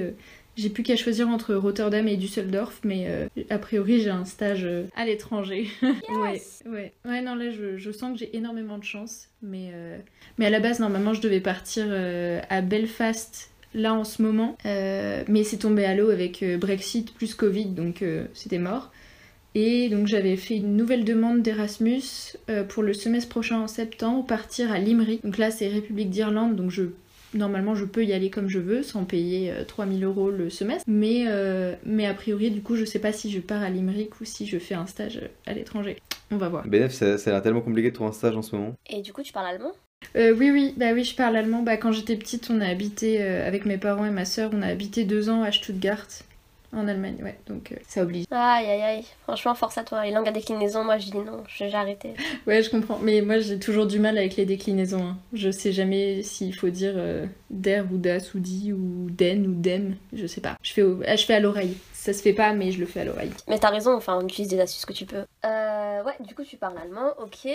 [0.55, 4.63] j'ai plus qu'à choisir entre Rotterdam et Düsseldorf, mais euh, a priori j'ai un stage
[4.63, 5.67] euh, à l'étranger.
[5.81, 6.93] ouais, ouais.
[7.05, 9.97] Ouais, non, là je, je sens que j'ai énormément de chance, mais, euh,
[10.37, 11.85] mais à la base normalement je devais partir
[12.49, 17.65] à Belfast là en ce moment, mais c'est tombé à l'eau avec Brexit plus Covid,
[17.65, 18.91] donc c'était mort.
[19.57, 22.35] Et donc j'avais fait une nouvelle demande d'Erasmus
[22.69, 25.23] pour le semestre prochain en septembre, partir à Limerick.
[25.23, 26.83] Donc là c'est République d'Irlande, donc je
[27.35, 30.85] normalement je peux y aller comme je veux sans payer euh, 3000 euros le semestre.
[30.87, 34.19] Mais, euh, mais a priori du coup je sais pas si je pars à Limerick
[34.21, 35.97] ou si je fais un stage euh, à l'étranger.
[36.31, 36.67] On va voir.
[36.67, 38.73] BNF, ça, ça a l'air tellement compliqué de trouver un stage en ce moment.
[38.89, 39.73] Et du coup, tu parles allemand?
[40.15, 41.61] Euh, oui oui, bah oui je parle allemand.
[41.61, 44.61] Bah, quand j'étais petite on a habité euh, avec mes parents et ma soeur, on
[44.61, 46.07] a habité deux ans à Stuttgart.
[46.75, 48.25] En Allemagne, ouais, donc euh, ça oblige.
[48.31, 50.03] Aïe aïe aïe, franchement, force à toi.
[50.03, 52.13] Les langues à déclinaison, moi je dis non, j'ai arrêté.
[52.47, 52.99] Ouais, je comprends.
[52.99, 55.03] Mais moi, j'ai toujours du mal avec les déclinaisons.
[55.03, 55.17] hein.
[55.33, 59.53] Je sais jamais s'il faut dire euh, der ou das ou di ou den ou
[59.55, 59.95] dem.
[60.13, 60.57] Je sais pas.
[60.61, 61.77] Je fais, au- ah, je fais à l'oreille.
[61.93, 63.31] Ça se fait pas, mais je le fais à l'oreille.
[63.47, 65.23] Mais t'as raison, enfin, on utilise des astuces que tu peux.
[65.45, 67.47] Euh, ouais, du coup, tu parles allemand, ok.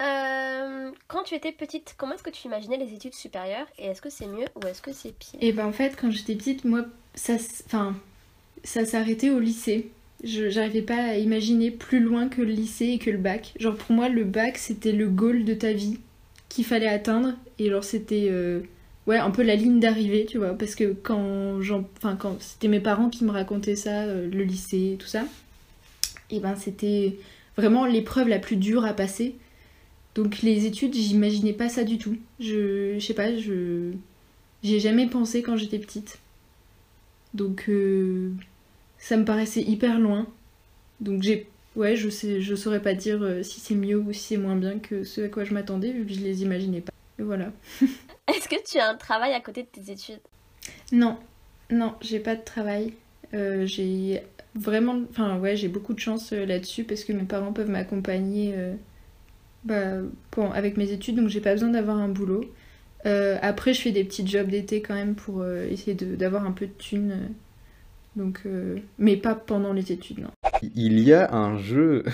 [0.00, 4.00] Euh, quand tu étais petite, comment est-ce que tu imaginais les études supérieures Et est-ce
[4.00, 5.38] que c'est mieux ou est-ce que c'est pire?
[5.40, 6.82] Et ben en fait, quand j'étais petite, moi,
[7.14, 7.34] ça,
[7.66, 7.94] enfin,
[8.64, 9.90] ça s'arrêtait au lycée.
[10.24, 13.54] Je pas à imaginer plus loin que le lycée et que le bac.
[13.58, 15.98] Genre pour moi, le bac c'était le goal de ta vie
[16.48, 17.34] qu'il fallait atteindre.
[17.58, 18.60] Et genre c'était euh,
[19.06, 20.54] ouais un peu la ligne d'arrivée, tu vois.
[20.54, 21.58] Parce que quand
[21.96, 25.24] enfin quand c'était mes parents qui me racontaient ça, euh, le lycée, tout ça.
[26.30, 27.16] Et ben c'était
[27.56, 29.36] vraiment l'épreuve la plus dure à passer.
[30.14, 32.16] Donc les études, j'imaginais pas ça du tout.
[32.40, 33.92] Je, je sais pas, je
[34.62, 36.18] J'y ai jamais pensé quand j'étais petite.
[37.34, 38.30] Donc euh,
[38.98, 40.26] ça me paraissait hyper loin.
[41.00, 44.20] Donc j'ai ouais, je sais je saurais pas dire euh, si c'est mieux ou si
[44.20, 46.92] c'est moins bien que ce à quoi je m'attendais vu que je les imaginais pas.
[47.18, 47.52] Et voilà.
[48.28, 50.20] Est-ce que tu as un travail à côté de tes études?
[50.92, 51.18] Non.
[51.70, 52.94] Non, j'ai pas de travail.
[53.34, 54.22] Euh, j'ai
[54.54, 58.74] vraiment enfin ouais, j'ai beaucoup de chance là-dessus parce que mes parents peuvent m'accompagner euh,
[59.64, 59.98] bah,
[60.54, 62.44] avec mes études donc j'ai pas besoin d'avoir un boulot.
[63.06, 66.44] Euh, après, je fais des petits jobs d'été quand même pour euh, essayer de- d'avoir
[66.46, 67.30] un peu de thunes.
[68.16, 70.30] Donc, euh, mais pas pendant les études, non.
[70.74, 72.04] Il y a un jeu.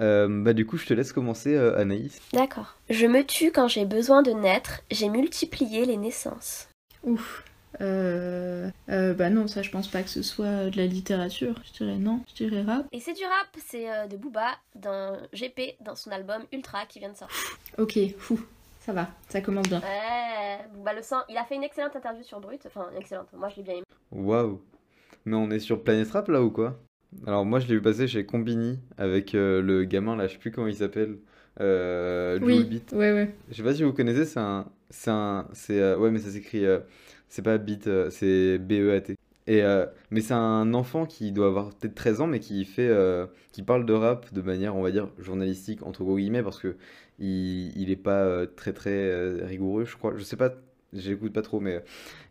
[0.00, 2.20] Euh, bah du coup, je te laisse commencer, euh, Anaïs.
[2.32, 2.78] D'accord.
[2.88, 6.68] Je me tue quand j'ai besoin de naître, j'ai multiplié les naissances.
[7.04, 7.44] Ouf.
[7.80, 11.54] Euh, euh, bah non, ça je pense pas que ce soit de la littérature.
[11.64, 12.86] Je dirais non, je dirais rap.
[12.92, 16.98] Et c'est du rap, c'est euh, de Booba dans GP, dans son album Ultra qui
[16.98, 17.36] vient de sortir.
[17.78, 18.40] Ok, fou,
[18.80, 19.80] ça va, ça commence bien.
[19.80, 21.18] Ouais, Booba le sang.
[21.28, 23.84] Il a fait une excellente interview sur Brut, enfin excellente, moi je l'ai bien aimé.
[24.10, 24.60] Waouh.
[25.26, 26.78] Mais on est sur Planet Rap là ou quoi?
[27.26, 30.38] Alors moi, je l'ai vu passer chez Combini avec euh, le gamin là, je sais
[30.38, 31.18] plus comment il s'appelle.
[31.60, 32.92] Euh, Joule Oui, Beat.
[32.92, 33.34] ouais, ouais.
[33.50, 34.66] Je sais pas si vous connaissez, c'est un.
[34.90, 35.46] C'est un.
[35.52, 35.80] C'est.
[35.80, 36.64] euh, ouais, mais ça s'écrit.
[37.30, 39.16] C'est pas Beat, euh, c'est B-E-A-T.
[39.46, 42.86] Et, euh, mais c'est un enfant qui doit avoir peut-être 13 ans, mais qui fait.
[42.88, 46.58] euh, qui parle de rap de manière, on va dire, journalistique, entre gros guillemets, parce
[46.60, 46.76] que
[47.18, 50.12] il, il est pas euh, très très euh, rigoureux, je crois.
[50.16, 50.52] Je sais pas,
[50.92, 51.82] j'écoute pas trop, mais.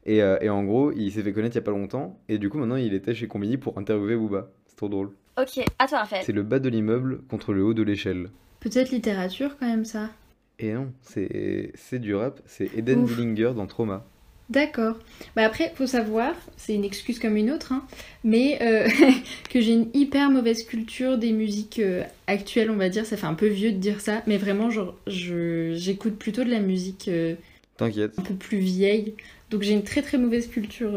[0.05, 2.37] Et, euh, et en gros, il s'est fait connaître il y a pas longtemps, et
[2.37, 4.49] du coup, maintenant, il était chez Combini pour interviewer Booba.
[4.67, 5.09] C'est trop drôle.
[5.37, 6.23] Ok, à toi Raphaël.
[6.25, 8.29] C'est le bas de l'immeuble contre le haut de l'échelle.
[8.61, 10.09] Peut-être littérature quand même, ça.
[10.57, 13.15] Et non, c'est c'est du rap, c'est Eden Ouf.
[13.15, 14.05] Dillinger dans Trauma.
[14.49, 14.95] D'accord.
[15.35, 17.85] Bah après, faut savoir, c'est une excuse comme une autre, hein,
[18.23, 18.89] mais euh,
[19.49, 23.05] que j'ai une hyper mauvaise culture des musiques euh, actuelles, on va dire.
[23.05, 26.49] Ça fait un peu vieux de dire ça, mais vraiment, genre, je, j'écoute plutôt de
[26.49, 27.35] la musique euh,
[27.77, 28.17] T'inquiète.
[28.17, 29.13] un peu plus vieille.
[29.51, 30.93] Donc j'ai une très très mauvaise culture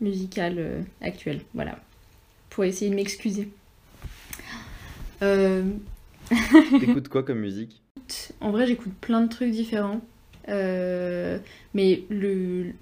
[0.00, 1.40] musicale actuelle.
[1.54, 1.78] Voilà.
[2.50, 3.48] Pour essayer de m'excuser.
[6.80, 7.80] T'écoutes quoi comme musique?
[8.40, 10.00] En vrai, j'écoute plein de trucs différents.
[10.48, 11.38] Euh,
[11.74, 12.72] mais le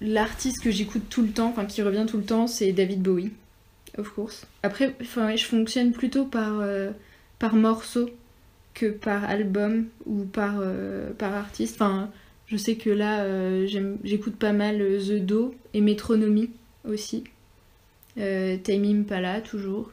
[0.00, 3.32] l'artiste que j'écoute tout le temps, enfin qui revient tout le temps, c'est David Bowie,
[3.98, 4.46] of course.
[4.62, 6.90] Après, je fonctionne plutôt par, euh,
[7.38, 8.10] par morceau
[8.74, 11.82] que par album ou par, euh, artiste.
[12.46, 13.66] Je sais que là, euh,
[14.02, 16.50] j'écoute pas mal The Do et Metronomy
[16.84, 17.24] aussi.
[18.18, 19.92] Euh, Tame Impala, toujours.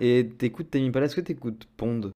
[0.00, 2.12] Et t'écoutes Tame Impala, est-ce que t'écoutes Pond?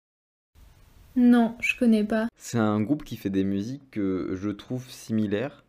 [1.16, 2.28] Non, je connais pas.
[2.36, 5.64] C'est un groupe qui fait des musiques que je trouve similaires,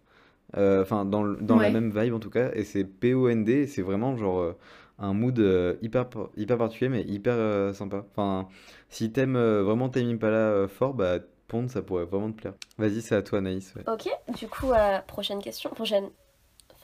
[0.57, 1.71] euh, enfin dans, dans la Ouais.
[1.71, 4.57] même vibe en tout cas, et c'est P-O-N-D, et c'est vraiment genre euh,
[4.99, 8.05] un mood euh, hyper, par- hyper particulier mais hyper euh, sympa.
[8.11, 8.47] Enfin,
[8.89, 12.53] si t'aimes euh, vraiment Tame Impala euh, fort, bah Pond ça pourrait vraiment te plaire.
[12.77, 13.73] Vas-y, c'est à toi Anaïs.
[13.75, 13.83] ouais.
[13.87, 14.07] Ok,
[14.39, 16.09] du coup, euh, prochaine question, prochaine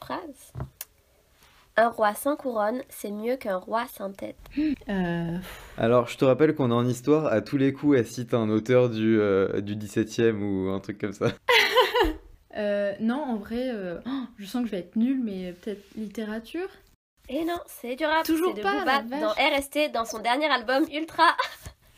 [0.01, 0.51] phrase.
[1.79, 4.35] Un roi sans couronne, c'est mieux qu'un roi sans tête.
[4.89, 5.37] Euh,
[5.77, 8.49] Alors, je te rappelle qu'on est en histoire, à tous les coups, elle cite un
[8.49, 11.27] auteur du, euh, du 17e ou un truc comme ça.
[12.57, 15.81] euh, non, en vrai, euh, oh, je sens que je vais être nulle, mais peut-être
[15.95, 16.67] littérature?
[17.29, 18.25] Et non, c'est du rap.
[18.25, 19.31] Toujours c'est de pas, Booba dans.
[19.31, 21.37] RST, dans son dernier album Ultra.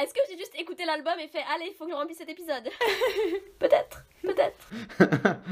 [0.00, 2.28] Est-ce que j'ai juste écouté l'album et fait Allez, il faut que je remplisse cet
[2.28, 2.62] épisode?
[3.58, 5.50] Peut-être, peut-être.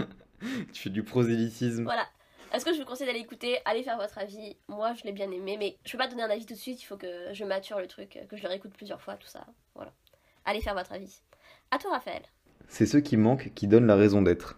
[0.73, 1.83] Tu fais du prosélytisme.
[1.83, 2.07] Voilà.
[2.53, 4.57] Est-ce que je vous conseille d'aller écouter Allez faire votre avis?
[4.69, 6.83] Moi, je l'ai bien aimé, mais je peux pas donner un avis tout de suite.
[6.83, 9.47] Il faut que je mature le truc, que je le réécoute plusieurs fois, tout ça.
[9.77, 9.93] Voilà.
[10.45, 11.21] Allez faire votre avis.
[11.71, 12.23] À toi, Raphaël.
[12.69, 14.57] C'est ceux qui manquent qui donnent la raison d'être.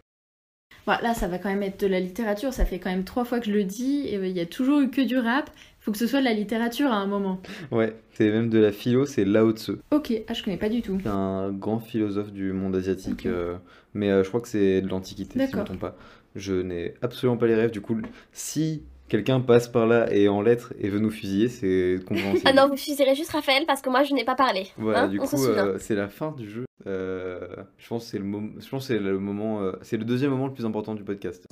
[0.87, 2.53] Bon, là, ça va quand même être de la littérature.
[2.55, 4.09] Ça fait quand même trois fois que je le dis.
[4.09, 5.51] Et euh, il y a toujours eu que du rap.
[5.81, 7.41] Faut que ce soit de la littérature à un moment.
[7.71, 9.73] Ouais, c'est même de la philo, c'est Lao Tzu.
[9.91, 10.99] Ok, ah, je connais pas du tout.
[11.03, 13.57] C'est un grand philosophe du monde asiatique, euh,
[13.93, 15.65] mais euh, je crois que c'est de l'Antiquité, si je ne me D'accord.
[15.65, 15.97] trompe pas.
[16.35, 17.97] Je n'ai absolument pas les rêves, du coup,
[18.33, 22.43] si quelqu'un passe par là et en lettres et veut nous fusiller, c'est compréhensible.
[22.49, 24.69] Ah non, vous fusillerez juste Raphaël parce que moi, je n'ai pas parlé.
[24.79, 26.65] Voilà, Hein du On coup, euh, c'est la fin du jeu.
[26.87, 27.47] Euh,
[27.79, 30.05] je pense que c'est le moment, je pense que c'est le moment, euh, c'est le
[30.05, 31.47] deuxième moment le plus important du podcast.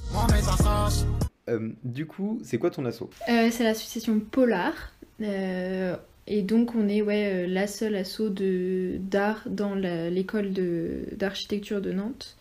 [1.49, 3.11] Euh, du coup, c'est quoi ton assaut?
[3.29, 4.73] Euh, c'est l'association Polar.
[5.21, 11.81] Euh, et donc, on est ouais, la seule asso de- d'art dans l'école de- d'architecture
[11.81, 12.37] de, Nantes.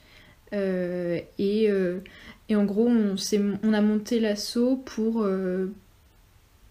[0.53, 1.99] Euh, et, euh,
[2.47, 5.67] et en gros, on, a monté l'asso pour euh,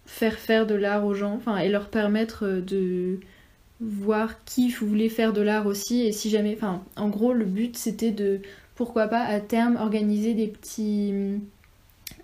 [0.06, 3.20] faire faire de l'art aux gens et leur permettre de
[3.80, 6.02] voir qui voulait faire de l'art aussi.
[6.02, 6.54] Et si jamais.
[6.56, 8.40] Enfin, en gros, le but c'était de,
[8.74, 11.12] pourquoi pas, à terme, organiser des petits.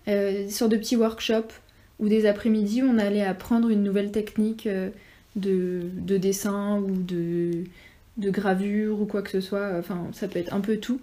[0.07, 1.61] de petits workshops
[2.01, 4.69] ou des après-midi où on allait apprendre une nouvelle technique
[5.37, 7.63] de, de dessin ou de,
[8.17, 9.79] de gravure ou quoi que ce soit.
[9.79, 11.01] Enfin, ça peut être un peu tout.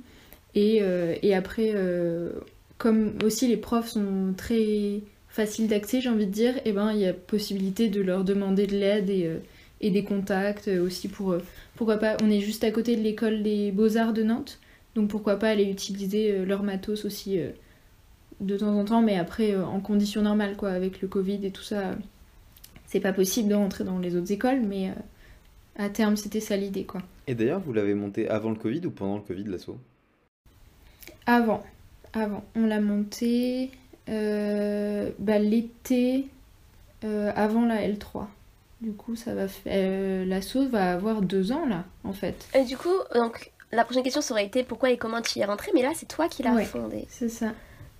[0.55, 2.31] Et, euh, et après, euh,
[2.77, 6.99] comme aussi les profs sont très faciles d'accès, j'ai envie de dire, et ben il
[6.99, 9.37] y a possibilité de leur demander de l'aide et, euh,
[9.89, 11.35] des contacts aussi pour.
[11.75, 14.59] pourquoi pas, on est juste à côté de l'école des beaux-arts de Nantes,
[14.93, 17.39] donc pourquoi pas aller utiliser leur matos aussi
[18.41, 21.63] de temps en temps, mais après en conditions normales, quoi, avec le Covid et tout
[21.63, 21.95] ça.
[22.85, 24.91] c'est pas possible de rentrer dans les autres écoles, mais
[25.77, 27.01] à terme, c'était ça l'idée, quoi.
[27.25, 29.79] Et d'ailleurs, vous l'avez monté avant le Covid ou pendant le Covid, l'assaut?
[31.25, 31.63] Avant,
[32.13, 33.71] avant, on l'a monté
[34.09, 36.27] euh, bah, l'été
[37.03, 38.25] euh, avant la L3.
[38.81, 39.71] Du coup, ça va faire.
[39.75, 42.47] euh, la sauce va avoir deux ans là, en fait.
[42.55, 45.41] Et du coup, donc, la prochaine question ça aurait été pourquoi et comment tu y
[45.41, 46.65] es rentré, mais là, c'est toi qui l'as Ouais.
[46.65, 47.05] fondé.
[47.09, 47.51] C'est ça.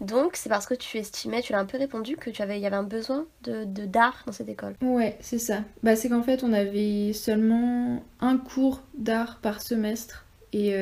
[0.02, 2.64] Donc, c'est parce que tu estimais, tu l'as un peu répondu, que tu avais, il
[2.64, 4.74] y avait un besoin de d'art dans cette école.
[4.82, 5.60] Ouais, c'est ça.
[5.84, 10.26] Bah, c'est qu'en fait, on avait seulement un cours d'art par semestre.
[10.54, 10.74] Et,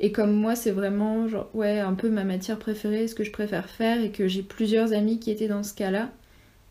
[0.00, 3.30] et comme moi, c'est vraiment genre, ouais, un peu ma matière préférée, ce que je
[3.30, 6.10] préfère faire, et que j'ai plusieurs amis qui étaient dans ce cas-là,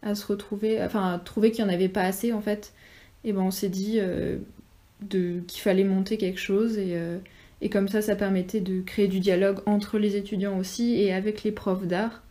[0.02, 2.74] à se retrouver, enfin, à trouver qu'il n'y en avait pas assez en fait.
[3.24, 4.38] Et ben, on s'est dit euh,
[5.10, 7.18] qu'il fallait monter quelque chose, et, euh,
[7.62, 11.44] et comme ça, ça permettait de créer du dialogue entre les étudiants aussi et avec
[11.44, 12.24] les profs d'art.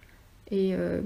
[0.50, 0.74] Et.
[0.74, 1.00] euh,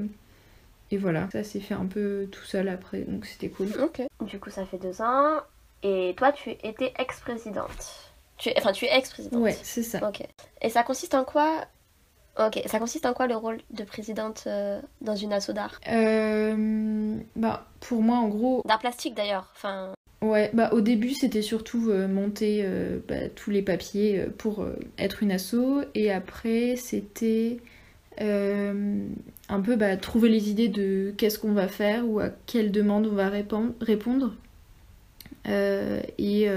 [0.93, 3.69] et voilà, ça s'est fait un peu tout seul après, donc c'était cool.
[3.83, 4.03] Ok.
[4.21, 5.41] Du coup, ça fait deux ans.
[5.83, 8.06] Et toi, tu étais ex-présidente.
[8.39, 9.41] Tu, enfin, tu es ex-présidente.
[9.43, 10.07] Ouais, c'est ça.
[10.09, 10.23] Ok.
[10.63, 11.67] Et ça consiste en quoi
[12.39, 15.81] Ok, ça consiste en quoi le rôle de présidente euh, dans une asso d'art?
[15.89, 19.51] Euh, bah, pour moi, en gros, D'art plastique d'ailleurs.
[19.57, 22.67] Enfin, Ouais, bah au début c'était surtout euh, monter
[23.07, 24.67] bah, tous les papiers pour
[24.99, 27.59] être une asso et après c'était
[28.19, 33.07] un peu bah, trouver les idées de qu'est-ce qu'on va faire ou à quelles demandes
[33.07, 34.33] on va répon- répondre
[35.45, 36.49] et,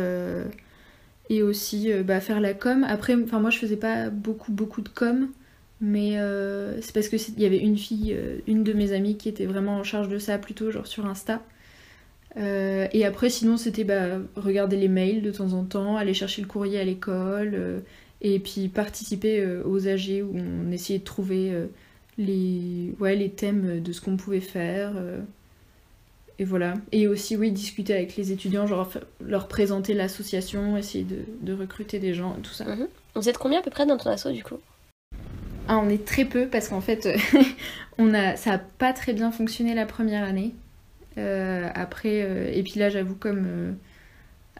[1.29, 2.83] et aussi euh, bah, faire la com.
[2.87, 5.29] Après, moi je faisais pas beaucoup beaucoup de com
[5.81, 9.15] mais euh, c'est parce que il y avait une fille, euh, une de mes amies
[9.17, 11.41] qui était vraiment en charge de ça plutôt genre sur Insta.
[12.35, 16.47] Et après, sinon, c'était bah, regarder les mails de temps en temps, aller chercher le
[16.47, 17.81] courrier à l'école,
[18.21, 21.51] et puis participer aux AG où on essayait de trouver
[22.17, 24.93] les, ouais, les thèmes de ce qu'on pouvait faire.
[26.39, 26.73] Euh, et voilà.
[26.91, 28.89] Et aussi, oui, discuter avec les étudiants, genre
[29.21, 32.65] leur présenter l'association, essayer de, de recruter des gens, tout ça.
[32.65, 32.87] Mhm.
[33.15, 34.57] Vous êtes combien à peu près dans ton asso du coup?
[35.67, 37.07] Ah, on est très peu parce qu'en fait,
[37.97, 40.55] on a, ça a pas très bien fonctionné la première année.
[41.17, 43.71] Euh, après, euh, et puis là, j'avoue, comme euh,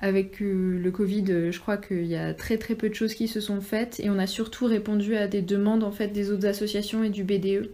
[0.01, 3.13] avec euh, le Covid, euh, je crois qu'il y a très très peu de choses
[3.13, 6.31] qui se sont faites et on a surtout répondu à des demandes en fait des
[6.31, 7.69] autres associations et du BDE.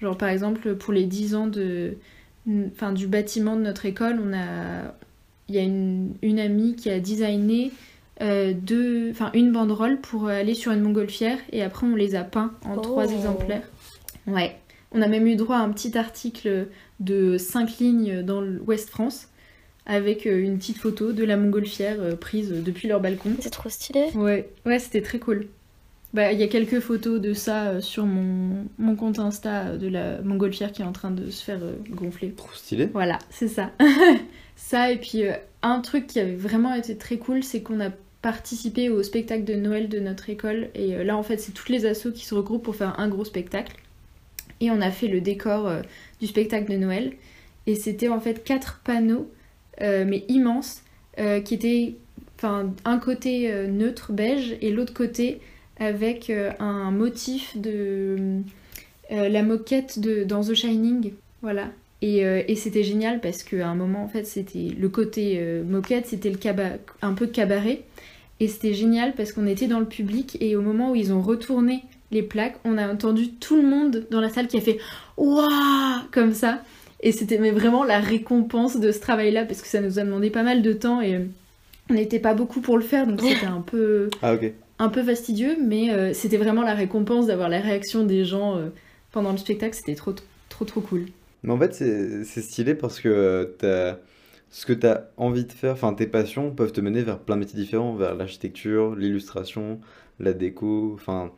[0.00, 1.96] Genre par exemple pour les 10 ans de,
[2.72, 4.94] enfin, du bâtiment de notre école, on a,
[5.48, 7.70] il y a une, une amie qui a designé
[8.22, 12.22] euh, deux, enfin une banderole pour aller sur une montgolfière et après on les a
[12.24, 12.80] peints en Oh.
[12.80, 13.68] trois exemplaires.
[14.26, 14.56] Ouais.
[14.92, 16.68] On a même eu droit à un petit article
[17.00, 19.28] de 5 lignes dans l'Ouest France
[19.86, 23.30] avec euh, une petite photo de la montgolfière euh, prise depuis leur balcon.
[23.40, 24.06] C'est trop stylé.
[24.14, 25.48] Ouais, ouais, c'était très cool.
[26.14, 29.76] Bah, il y a quelques photos de ça euh, sur mon, mon compte Insta euh,
[29.76, 32.30] de la montgolfière qui est en train de se faire euh, gonfler.
[32.30, 32.86] Trop stylé.
[32.86, 33.72] Voilà, c'est ça.
[34.56, 37.90] ça, et puis euh, un truc qui avait vraiment été très cool, c'est qu'on a
[38.22, 40.68] participé au spectacle de Noël de notre école.
[40.76, 43.24] Et là, en fait, c'est toutes les assos qui se regroupent pour faire un gros
[43.24, 43.74] spectacle.
[44.60, 45.70] Et on a fait le décor
[46.20, 47.12] du spectacle de Noël.
[47.66, 49.30] Et c'était en fait quatre panneaux,
[49.78, 50.84] mais immenses,
[51.18, 51.96] qui étaient
[52.38, 55.42] enfin, un côté neutre, beige, et l'autre côté
[55.78, 58.16] avec euh, un motif de
[59.12, 61.12] euh, la moquette de, dans The Shining.
[61.42, 61.68] Voilà.
[62.02, 66.06] Et, euh, et c'était génial parce qu'à un moment, en fait, c'était le côté moquette,
[66.06, 67.82] c'était le caba- un peu cabaret.
[68.40, 71.22] Et c'était génial parce qu'on était dans le public et au moment où ils ont
[71.22, 74.78] retourné les plaques, on a entendu tout le monde dans la salle qui a fait
[75.16, 75.48] Waouh
[76.12, 76.62] comme ça.
[77.00, 80.42] Et c'était vraiment la récompense de ce travail-là parce que ça nous a demandé pas
[80.42, 81.20] mal de temps et
[81.90, 84.52] on n'était pas beaucoup pour le faire donc c'était un peu Ah ok.
[84.78, 88.68] Un peu fastidieux, mais euh, c'était vraiment la récompense d'avoir la réaction des gens euh,
[89.12, 90.14] pendant le spectacle, c'était trop
[90.48, 91.06] trop trop cool.
[91.42, 93.08] Mais en fait, c'est stylé parce que
[93.62, 93.94] euh,
[94.50, 97.36] ce que tu as envie de faire, enfin tes passions peuvent te mener vers plein
[97.36, 99.80] de métiers différents, vers l'architecture, l'illustration,
[100.20, 101.32] la déco, enfin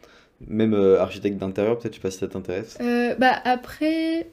[0.47, 2.77] même architecte d'intérieur, peut-être, je sais pas si ça t'intéresse.
[3.19, 4.27] Bah après,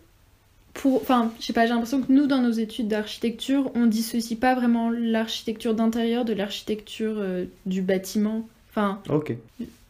[0.74, 4.40] pour, enfin, je sais pas, j'ai l'impression que nous, dans nos études d'architecture, on dissocie
[4.40, 8.48] pas vraiment l'architecture d'intérieur de l'architecture euh, du bâtiment.
[8.76, 9.00] Enfin,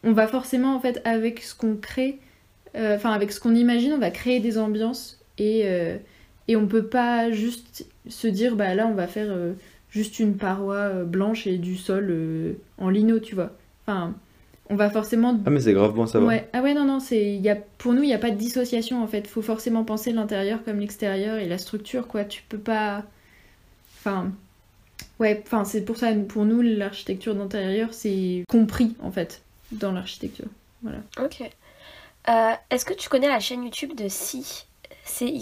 [0.04, 2.20] on va forcément, en fait, avec ce qu'on crée,
[2.76, 5.96] euh, enfin, avec ce qu'on imagine, on va créer des ambiances et, euh,
[6.50, 9.54] et on peut pas juste se dire, bah là, on va faire euh,
[9.90, 13.52] juste une paroi euh, blanche et du sol en lino, tu vois.
[13.88, 14.14] Enfin,
[14.70, 16.30] on va forcément Ah mais c'est grave bon savoir.
[16.30, 16.50] Ouais.
[16.52, 19.02] Ah ouais, non, non, c'est, y a, pour nous, il n'y a pas de dissociation
[19.02, 19.28] en fait.
[19.28, 22.26] Faut forcément penser l'intérieur comme l'extérieur et la structure, quoi.
[22.26, 23.04] Tu peux pas.
[24.00, 24.32] Enfin.
[25.20, 30.48] Ouais, enfin, c'est pour ça, pour nous, l'architecture d'intérieur, c'est compris en fait dans l'architecture.
[30.82, 31.00] Voilà.
[31.24, 31.42] Ok.
[32.30, 34.66] Euh, Est-ce que tu connais la chaîne YouTube de Si
[35.06, 35.42] CY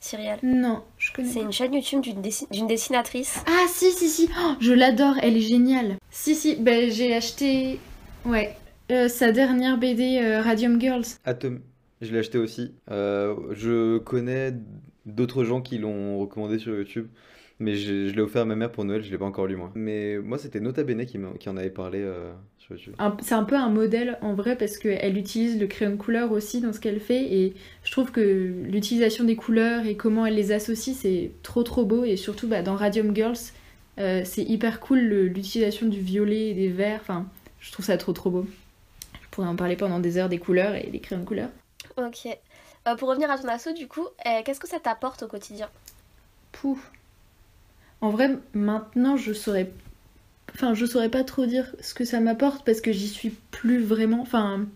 [0.00, 3.38] Cyrial Non, je connais C'est une chaîne YouTube d'une dessi- d'une dessinatrice.
[3.46, 4.28] Ah, si, si, si.
[4.38, 5.96] Oh, je l'adore, elle est géniale.
[6.10, 7.78] Si, si, ben j'ai acheté.
[8.26, 8.54] Ouais.
[8.90, 11.04] Euh, sa dernière BD euh, Radium Girls.
[11.24, 11.60] Atom,
[12.02, 12.74] je l'ai acheté aussi.
[12.90, 14.52] Euh, je connais
[15.06, 17.08] d'autres gens qui l'ont recommandé sur YouTube,
[17.60, 19.56] mais je, je l'ai offert à ma mère pour Noël, je l'ai pas encore lu
[19.56, 19.70] moi.
[19.74, 22.94] Mais moi, c'était Nota Bene qui, m'a- qui en avait parlé euh, sur YouTube.
[22.98, 26.30] un- c'est un peu un modèle en vrai parce qu'elle utilise le crayon de couleur
[26.32, 28.20] aussi dans ce qu'elle fait et je trouve que
[28.64, 32.62] l'utilisation des couleurs et comment elle les associe c'est trop trop beau et surtout bah,
[32.62, 33.36] dans Radium Girls
[33.98, 37.26] euh, c'est hyper cool l'utilisation du violet et des verts, enfin
[37.60, 38.46] je trouve ça trop trop beau.
[39.22, 41.50] Je pourrais en parler pendant des heures des couleurs et des crayons de couleur.
[41.96, 42.26] Ok.
[42.86, 45.70] Euh, pour revenir à ton asso, du coup, euh, qu'est-ce que ça t'apporte au quotidien?
[46.52, 46.90] Pouf.
[48.00, 49.70] En vrai maintenant je saurais
[50.54, 53.82] enfin je saurais pas trop dire ce que ça m'apporte parce que j'y suis plus
[53.82, 54.66] vraiment enfin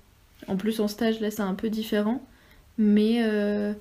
[0.47, 2.23] en plus en stage là c'est un peu différent.
[2.79, 3.73] Mais euh,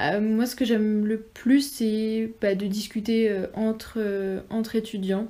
[0.00, 5.28] euh, moi ce que j'aime le plus c'est bah, de discuter euh, entre, étudiants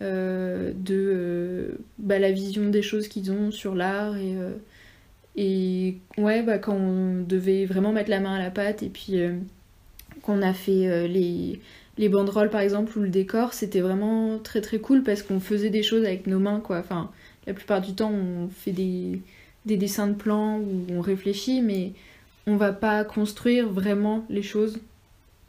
[0.00, 4.36] de bah, la vision des choses qu'ils ont sur l'art et,
[5.36, 9.20] et ouais bah, quand on devait vraiment mettre la main à la pâte et puis
[10.22, 11.60] qu'on a fait les
[12.00, 15.68] les banderoles par exemple ou le décor, c'était vraiment très très cool parce qu'on faisait
[15.68, 16.78] des choses avec nos mains quoi.
[16.78, 17.10] Enfin,
[17.46, 19.20] la plupart du temps on fait des,
[19.66, 21.92] des dessins de plans où on réfléchit, mais
[22.46, 24.80] on va pas construire vraiment les choses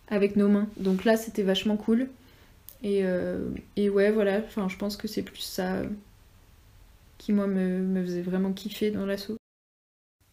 [0.10, 0.68] avec nos mains.
[0.76, 2.10] Donc là c'était vachement cool.
[2.84, 3.48] Et, euh,
[3.78, 5.84] ouais voilà, je pense que c'est plus ça
[7.18, 9.38] qui moi me, faisait vraiment kiffer dans l'assaut.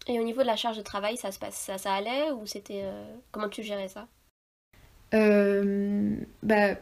[0.08, 2.44] Et au niveau de la charge de travail, ça se passe, ça, ça allait ou
[2.44, 4.08] c'était euh, comment tu gérais ça?
[5.14, 6.74] Euh, bah,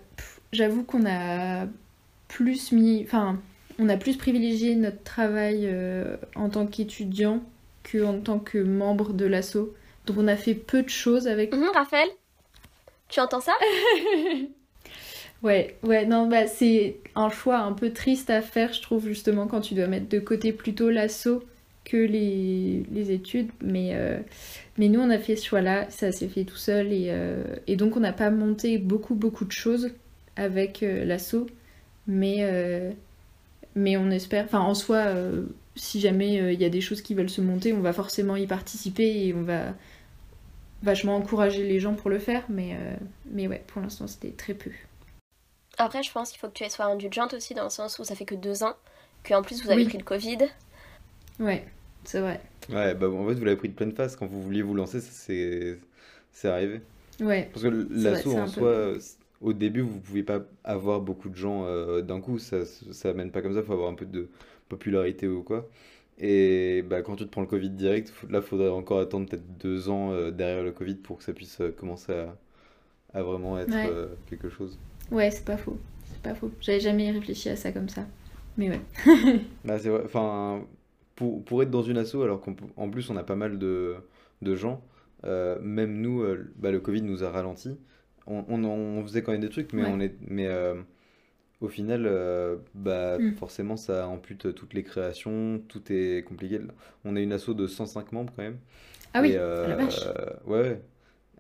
[0.53, 1.67] j'avoue qu'on a
[2.29, 3.41] plus mis, enfin,
[3.79, 7.43] on a plus privilégié notre travail euh, en tant qu'étudiant
[7.83, 9.75] que en tant que membre de l'asso.
[10.07, 11.55] Donc on a fait peu de choses avec.
[11.55, 12.09] Mhm, Raphaël,
[13.09, 13.53] tu entends ça?
[15.43, 19.47] Ouais, ouais, non, bah c'est un choix un peu triste à faire, je trouve justement
[19.47, 21.43] quand tu dois mettre de côté plutôt l'asso
[21.87, 23.51] que les, les études.
[23.63, 24.19] Mais, euh,
[24.77, 27.77] mais nous on a fait ce choix-là, ça s'est fait tout seul et, euh, et
[27.77, 29.93] donc on n'a pas monté beaucoup beaucoup de choses
[30.37, 31.47] avec euh, l'asso,
[32.07, 32.91] mais euh,
[33.77, 35.07] mais on espère, enfin en soi,
[35.77, 38.47] si jamais il y a des choses qui veulent se monter, on va forcément y
[38.47, 39.75] participer et on va
[40.83, 42.75] vachement encourager les gens pour le faire, mais,
[43.31, 44.71] mais ouais, pour l'instant c'était très peu.
[45.79, 48.15] Après, je pense qu'il faut que tu sois indulgente aussi dans le sens où ça
[48.15, 48.75] fait que deux ans,
[49.29, 49.85] qu'en plus vous avez Oui.
[49.85, 50.39] pris le Covid.
[51.39, 51.67] Ouais,
[52.07, 52.41] c'est vrai.
[52.71, 54.17] Ouais, bah en fait, vous l'avez pris de pleine face.
[54.17, 55.11] Quand vous vouliez vous lancer, ça,
[56.33, 56.81] c'est arrivé.
[57.21, 58.93] Ouais, Parce que l'assaut en peu- soi,
[59.41, 62.39] au début, vous pouvez pas avoir beaucoup de gens euh, d'un coup.
[62.39, 63.61] Ça, ça mène pas comme ça.
[63.61, 64.29] Il faut avoir un peu de
[64.69, 65.69] popularité ou quoi.
[66.19, 69.89] Et bah, quand tu te prends le Covid direct, là, faudrait encore attendre peut-être deux
[69.89, 72.37] ans euh, derrière le Covid pour que ça puisse euh, commencer à,
[73.15, 73.87] à vraiment être Ouais.
[73.89, 74.79] euh, quelque chose.
[75.11, 75.79] ouais, c'est pas faux.
[76.07, 76.51] C'est pas faux.
[76.61, 78.07] J'avais jamais réfléchi à ça comme ça.
[78.57, 78.81] Mais ouais.
[79.65, 80.03] Bah, c'est vrai.
[80.05, 80.63] Enfin,
[81.17, 83.97] pour, pour être dans une asso, alors qu'en en plus, on a pas mal de,
[84.43, 84.83] de gens,
[85.25, 87.77] euh, même nous, euh, bah, le Covid nous a ralenti.
[88.27, 89.91] On, on, on faisait quand même des trucs, mais, Ouais.
[89.93, 90.75] on est, mais euh,
[91.61, 92.09] au final,
[92.75, 93.33] bah, Mm.
[93.35, 96.61] forcément, ça ampute toutes les créations, tout est compliqué.
[97.05, 98.59] On est une asso de 105 membres quand même.
[99.15, 100.01] Ah oui, ah la vache.
[100.47, 100.81] ouais, ouais.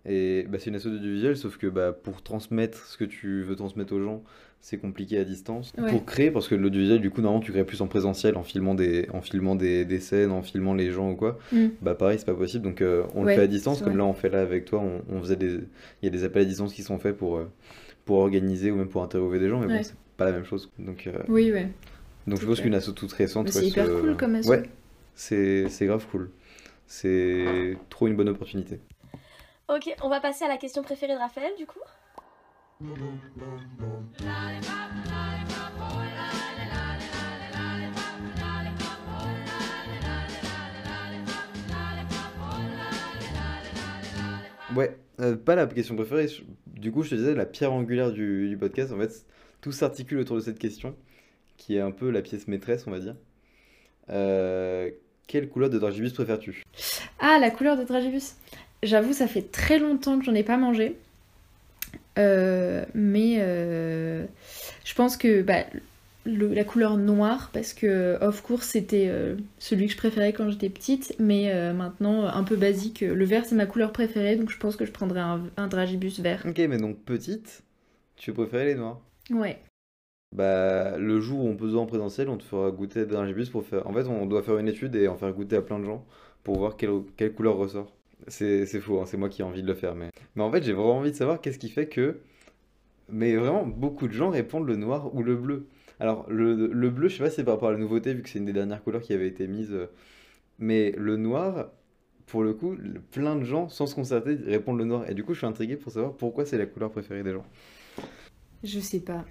[0.08, 3.56] Et bah, c'est une asso d'audiovisuel, sauf que bah, pour transmettre ce que tu veux
[3.56, 4.22] transmettre aux gens,
[4.60, 5.72] c'est compliqué à distance.
[5.78, 5.90] Ouais.
[5.90, 8.74] Pour créer, parce que l'audiovisuel, du coup, normalement, tu crées plus en présentiel, en filmant
[8.74, 11.38] des, en filmant des, des scènes, en filmant les gens ou quoi.
[11.52, 11.66] Mm.
[11.82, 12.64] Bah pareil, c'est pas possible.
[12.64, 14.80] Donc euh, on le fait à distance, comme là on fait là avec toi.
[14.80, 15.54] On, on faisait des,
[16.02, 17.50] il y a des appels à distance qui sont faits pour, euh,
[18.04, 20.70] pour organiser ou même pour interviewer des gens, mais bon, c'est pas la même chose.
[20.78, 21.68] Donc, euh, Oui, ouais.
[22.26, 24.48] donc je pense qu'une asso toute récente, c'est hyper cool comme asso.
[24.48, 24.62] Ouais,
[25.14, 26.30] c'est grave cool.
[26.88, 28.78] C'est trop une bonne opportunité.
[29.68, 31.80] Ok, on va passer à la question préférée de Raphaël du coup.
[44.74, 46.28] Ouais, euh, pas la question préférée.
[46.66, 49.26] Du coup, je te disais, la pierre angulaire du, du podcast, en fait,
[49.60, 50.94] tout s'articule autour de cette question,
[51.56, 53.16] qui est un peu la pièce maîtresse, on va dire.
[54.10, 54.90] Euh,
[55.26, 56.62] quelle couleur de dragibus préfères-tu?
[57.18, 58.34] Ah, la couleur de Dragibus.
[58.82, 60.96] J'avoue, ça fait très longtemps que j'en ai pas mangé.
[62.18, 64.24] Euh, mais euh,
[64.84, 65.64] je pense que bah,
[66.24, 70.48] le- la couleur noire, parce que Of Course c'était euh, celui que je préférais quand
[70.50, 73.00] j'étais petite, mais maintenant un peu basique.
[73.02, 76.20] Le vert c'est ma couleur préférée, donc je pense que je prendrais un, un Dragibus
[76.20, 76.44] vert.
[76.46, 77.62] Ok, mais donc petite,
[78.16, 79.00] tu préférais les noirs?
[79.30, 79.58] Ouais.
[80.32, 83.64] Bah, le jour où on peut en présentiel, on te fera goûter des dragibus pour
[83.66, 83.86] faire.
[83.88, 86.04] En fait, on doit faire une étude et en faire goûter à plein de gens
[86.44, 87.92] pour voir quelle, quelle couleur ressort.
[88.28, 89.94] C'est faux, hein, c'est moi qui ai envie de le faire.
[89.94, 92.20] Mais, mais en fait, j'ai vraiment envie de savoir qu'est-ce qui fait que.
[93.10, 95.66] Mais vraiment, beaucoup de gens répondent le noir ou le bleu.
[96.00, 98.22] Alors, le, le bleu, je sais pas si c'est par rapport à la nouveauté, vu
[98.22, 99.72] que c'est une des dernières couleurs qui avait été mise.
[99.72, 99.86] euh,
[100.58, 101.70] Mais le noir,
[102.26, 105.10] pour le coup, le- plein de gens, sans se concerter, répondent le noir.
[105.10, 107.46] Et du coup, je suis intrigué pour savoir pourquoi c'est la couleur préférée des gens.
[108.62, 109.24] Je sais pas.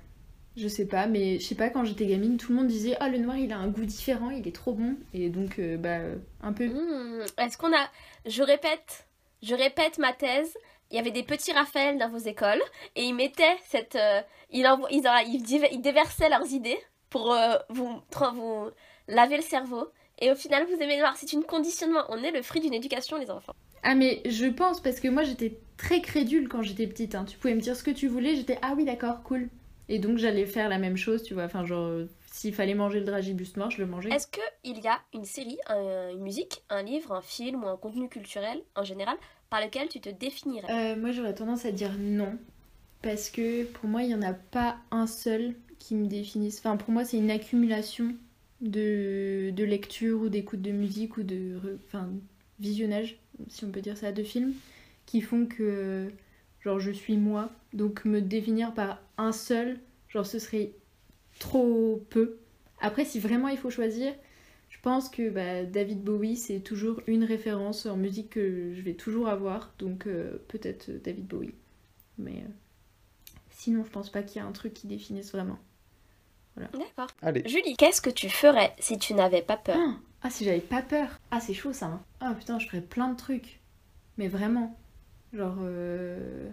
[0.58, 3.10] Je sais pas, mais je sais pas, quand j'étais gamine, tout le monde disait Ah,
[3.10, 4.96] le noir il a un goût différent, il est trop bon.
[5.14, 5.98] Et donc, euh, bah,
[6.42, 6.68] un peu.
[6.68, 7.90] Hmm, Est-ce qu'on a.
[8.26, 9.06] Je répète,
[9.44, 10.56] je répète ma thèse.
[10.92, 12.62] Il y avait des petits Raphaël dans vos écoles
[12.96, 13.96] et ils mettaient cette.
[13.96, 16.78] euh, ils, envo- ils, en- ils div- ils déversaient leurs idées
[17.10, 18.00] pour euh, vous,
[18.36, 18.70] vous
[19.08, 19.88] laver le cerveau.
[20.20, 21.16] Et au final, vous aimez le noir.
[21.18, 22.04] C'est une conditionnement.
[22.10, 23.54] On est le fruit d'une éducation, les enfants.
[23.84, 27.14] Ah mais je pense parce que moi j'étais très crédule quand j'étais petite.
[27.14, 27.26] hein.
[27.28, 29.50] Tu pouvais me dire ce que tu voulais, j'étais ah oui d'accord cool.
[29.88, 31.44] Et donc j'allais faire la même chose, tu vois.
[31.46, 31.92] Enfin genre
[32.32, 34.12] s'il fallait manger le dragibus noir, je le mangeais.
[34.12, 37.78] Est-ce qu'il y a une série, un- une musique, un livre, un film ou un
[37.78, 39.18] contenu culturel en général
[39.50, 40.68] par lequel tu te définirais?
[40.72, 42.38] Euh, moi j'aurais tendance à dire non
[43.02, 46.60] parce que pour moi il y en a pas un seul qui me définisse.
[46.60, 48.16] Enfin pour moi c'est une accumulation
[48.62, 51.58] de, de lecture ou d'écoute de musique ou de
[51.88, 52.10] enfin,
[52.60, 53.18] visionnage,
[53.50, 54.54] si on peut dire ça, de films
[55.06, 56.12] qui font que
[56.66, 57.50] Genre, je suis moi.
[57.74, 60.72] Donc, me définir par un seul, genre, ce serait
[61.40, 62.38] trop peu.
[62.82, 64.14] Après, si vraiment il faut choisir,
[64.70, 68.94] je pense que bah, David Bowie, c'est toujours une référence en musique que je vais
[68.96, 69.74] toujours avoir.
[69.80, 71.54] Donc, euh, peut-être David Bowie.
[72.18, 72.50] Mais euh,
[73.52, 75.60] sinon, je pense pas qu'il y a un truc qui définisse vraiment.
[76.58, 77.08] D'accord.
[77.22, 77.44] Allez.
[77.48, 79.76] Julie, qu'est-ce que tu ferais si tu n'avais pas peur?
[79.78, 81.10] Ah, ah, si j'avais pas peur.
[81.30, 81.88] Ah, c'est chaud ça.
[81.88, 82.02] hein.
[82.22, 83.60] Ah putain, je ferais plein de trucs.
[84.18, 84.78] Mais vraiment.
[85.36, 85.56] Genre.
[85.62, 86.50] euh,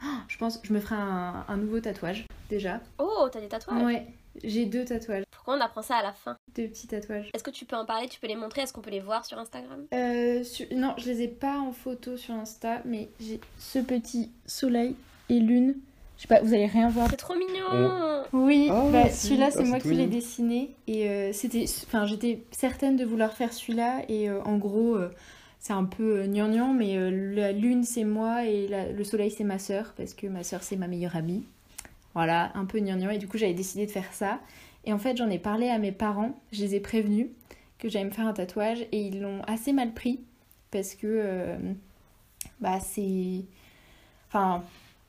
[0.28, 2.80] je pense que je me ferais un, un nouveau tatouage, déjà.
[2.98, 4.06] Oh, t'as des tatouages Ouais,
[4.42, 5.24] j'ai deux tatouages.
[5.30, 7.30] Pourquoi on apprend ça à la fin Deux petits tatouages.
[7.34, 9.24] Est-ce que tu peux en parler Tu peux les montrer Est-ce qu'on peut les voir
[9.24, 9.84] sur Instagram?
[9.92, 14.30] Euh, sur- Non, je les ai pas en photo sur Insta, mais j'ai ce petit
[14.46, 14.96] soleil
[15.28, 15.76] et lune.
[16.16, 17.08] Je sais pas, vous allez rien voir.
[17.10, 19.26] C'est trop mignon Oui, Ah, bah, si.
[19.28, 23.32] celui-là Ah, c'est moi qui l'ai dessiné et euh, c'était, enfin j'étais certaine de vouloir
[23.32, 25.10] faire celui-là et euh, en gros euh,
[25.64, 29.44] c'est un peu euh, gnangnan mais euh, la lune c'est moi et le soleil c'est
[29.44, 31.46] ma sœur parce que ma sœur c'est ma meilleure amie.
[32.12, 34.40] Voilà, un peu gnangnan et du coup j'avais décidé de faire ça
[34.84, 37.28] et en fait j'en ai parlé à mes parents, je les ai prévenus
[37.78, 40.20] que j'allais me faire un tatouage et ils l'ont assez mal pris
[40.70, 41.56] parce que euh,
[42.60, 43.46] bah c'est,
[44.28, 44.62] enfin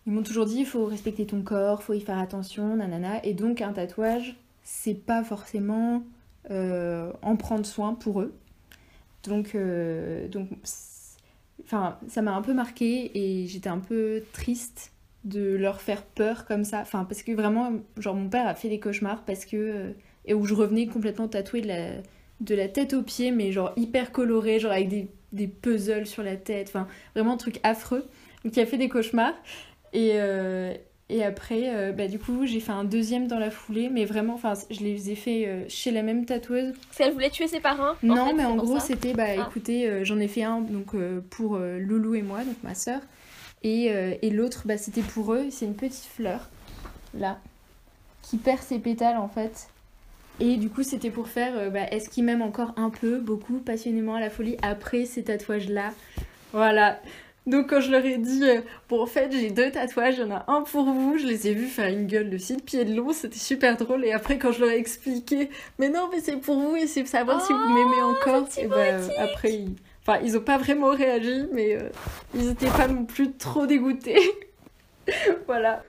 [0.07, 3.21] ils m'ont toujours dit il faut respecter ton corps, faut y faire attention, nanana.
[3.25, 6.03] Et donc un tatouage, c'est pas forcément
[6.49, 8.33] en prendre soin pour eux.
[9.27, 10.27] Donc, euh,
[11.67, 14.91] ça m'a un peu marqué et j'étais un peu triste
[15.23, 16.81] de leur faire peur comme ça.
[16.81, 19.91] Enfin, parce que vraiment, genre mon père a fait des cauchemars parce que euh,
[20.25, 24.59] et où je revenais complètement tatouée de la tête aux pieds, mais genre hyper colorée,
[24.59, 26.67] genre avec des, des puzzles sur la tête.
[26.69, 28.07] Enfin, vraiment un truc affreux.
[28.43, 29.35] Donc il a fait des cauchemars.
[29.93, 30.73] Et, euh,
[31.09, 34.33] et après, euh, bah, du coup, j'ai fait un deuxième dans la foulée, mais vraiment,
[34.33, 36.73] enfin, je les ai fait euh, chez la même tatoueuse.
[36.87, 39.45] Parce qu'elle voulait tuer ses parents en non, fait, mais en gros, c'était, bah, Ah.
[39.47, 40.95] écoutez, euh, j'en ai fait un donc
[41.29, 43.01] pour Loulou et moi, donc ma sœur,
[43.63, 43.85] et,
[44.21, 45.45] et l'autre, bah, c'était pour eux.
[45.49, 46.49] C'est une petite fleur
[47.13, 47.39] là
[48.21, 49.67] qui perd ses pétales en fait.
[50.39, 54.15] Et du coup, c'était pour faire bah, est-ce qu'il m'aime encore un peu, beaucoup, passionnément
[54.15, 55.93] à la folie après ces tatouages-là.
[56.51, 56.99] Voilà.
[57.47, 60.23] Donc, quand je leur ai dit, euh, bon, en fait, j'ai deux tatouages, il y
[60.23, 62.85] en a un pour vous, je les ai vus faire une gueule de six pieds
[62.85, 64.03] de long, c'était super drôle.
[64.03, 67.01] Et après, quand je leur ai expliqué, mais non, mais c'est pour vous et c'est
[67.01, 68.75] pour savoir si vous m'aimez encore, c'est et bah,
[69.17, 69.75] après, ils...
[70.07, 71.89] Enfin, ils ont pas vraiment réagi, mais euh,
[72.35, 74.19] ils étaient pas non plus trop dégoûtés.
[75.47, 75.83] voilà.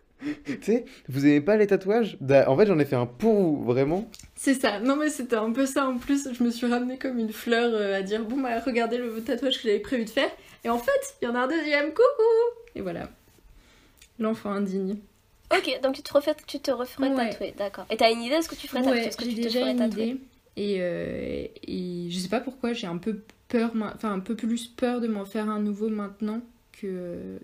[0.45, 2.17] Tu sais, vous aimez pas les tatouages?
[2.21, 4.09] Da- En fait, j'en ai fait un pour vous, vraiment.
[4.35, 4.81] C'est ça.
[4.81, 6.29] Non, mais c'était un peu ça en plus.
[6.33, 9.57] Je me suis ramenée comme une fleur euh, à dire bon, bah regardez le tatouage
[9.59, 10.31] que j'avais prévu de faire.
[10.67, 11.91] Et en fait, il y en a un deuxième.
[11.91, 12.03] Coucou
[12.75, 13.09] Et voilà.
[14.19, 14.97] L'enfant indigne.
[15.57, 17.31] Ok, donc tu te, refais, tu te referais Ouais.
[17.31, 17.87] tatouer, d'accord.
[17.89, 19.37] Et t'as une idée de ce que tu ferais tatouer Ouais, ce que j'ai tu
[19.37, 20.21] te déjà ferais une tatouer idée.
[20.57, 24.67] Et, euh, et je sais pas pourquoi, j'ai un peu peur, enfin un peu plus
[24.67, 26.41] peur de m'en faire un nouveau maintenant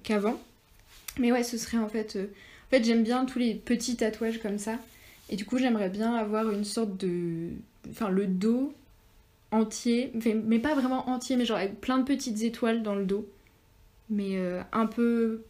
[0.03, 0.41] qu'avant.
[1.20, 2.16] Mais ouais, ce serait en fait.
[2.16, 4.79] euh, en fait, j'aime bien tous les petits tatouages comme ça.
[5.31, 7.51] Et du coup, j'aimerais bien avoir une sorte de.
[7.89, 8.73] Enfin, le dos
[9.53, 10.13] entier.
[10.45, 13.29] Mais pas vraiment entier, mais genre avec plein de petites étoiles dans le dos.
[14.11, 15.45] Mais euh, un peu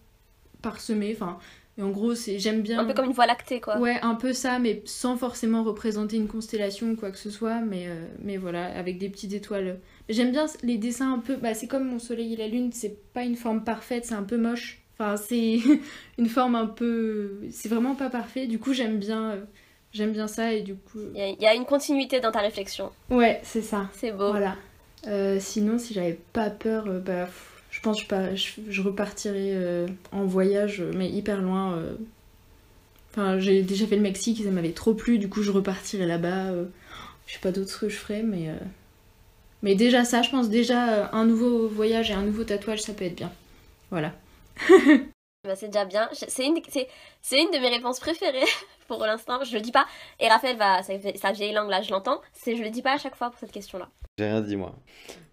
[0.61, 1.13] parsemé.
[1.15, 1.39] Enfin,
[1.79, 2.81] et en gros, c'est j'aime bien.
[2.81, 3.79] Un peu comme une voie lactée, quoi.
[3.79, 7.61] Ouais, un peu ça, mais sans forcément représenter une constellation ou quoi que ce soit,
[7.61, 9.81] mais, euh, mais voilà, avec des petites étoiles.
[10.09, 12.99] J'aime bien les dessins un peu, bah c'est comme mon soleil et la lune, c'est
[13.15, 14.83] pas une forme parfaite, c'est un peu moche.
[14.99, 15.61] Enfin, c'est
[16.19, 17.41] une forme un peu...
[17.51, 19.45] C'est vraiment pas parfait, du coup j'aime bien, euh,
[19.93, 20.99] j'aime bien ça et du coup...
[21.15, 22.91] Il y, a- il y a une continuité dans ta réflexion.
[23.11, 23.89] Ouais, c'est ça.
[23.95, 24.31] C'est beau.
[24.31, 24.57] Voilà.
[25.09, 28.51] Euh, sinon, si j'avais pas peur, euh, bah, pff, je pense que je, par- je,
[28.69, 31.75] je repartirais euh, en voyage, euh, mais hyper loin.
[31.77, 31.95] euh.
[33.11, 36.07] Enfin, j'ai déjà fait le Mexique et ça m'avait trop plu, du coup je repartirais
[36.07, 36.47] là-bas.
[36.53, 36.65] euh.
[37.27, 38.49] Je sais pas d'autres que je ferais, mais.
[38.49, 38.55] euh,
[39.63, 42.93] Mais déjà ça, je pense déjà euh, un nouveau voyage et un nouveau tatouage, ça
[42.95, 43.33] peut être bien.
[43.91, 44.13] Voilà.
[45.45, 46.09] Bah, c'est déjà bien.
[46.13, 48.47] C'est une, une de mes réponses préférées
[48.87, 49.43] pour l'instant.
[49.43, 49.87] Je le dis pas.
[50.21, 52.21] Et Raphaël va, sa, vieille langue là, je l'entends.
[52.33, 53.91] C'est, je le dis pas à chaque fois pour cette question-là.
[54.19, 54.77] J'ai rien dit, moi.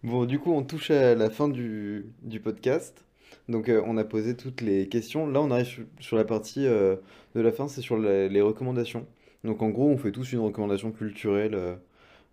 [0.01, 3.05] Bon, du coup, on touche à la fin du, du podcast.
[3.49, 5.27] Donc, euh, on a posé toutes les questions.
[5.27, 6.95] Là, on arrive sur, la partie euh,
[7.35, 9.05] de la fin, c'est sur les recommandations.
[9.43, 11.77] Donc, en gros, on fait tous une recommandation culturelle.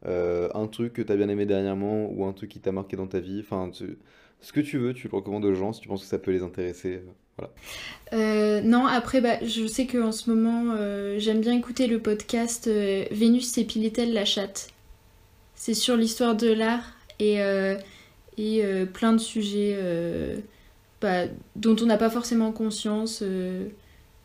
[0.06, 2.96] euh, un truc que tu as bien aimé dernièrement ou un truc qui t'a marqué
[2.96, 3.40] dans ta vie.
[3.40, 3.70] Enfin,
[4.40, 6.30] ce que tu veux, tu le recommandes aux gens si tu penses que ça peut
[6.32, 7.02] les intéresser.
[8.12, 12.68] Euh, non, après, bah, je sais qu'en ce moment, euh, j'aime bien écouter le podcast
[12.68, 14.68] euh, Vénus s'épilait-elle la chatte
[15.55, 17.39] C'est sur l'histoire de l'art et,
[18.37, 18.62] et
[18.93, 19.78] plein de sujets
[21.01, 21.24] bah,
[21.57, 23.22] dont on n'a pas forcément conscience.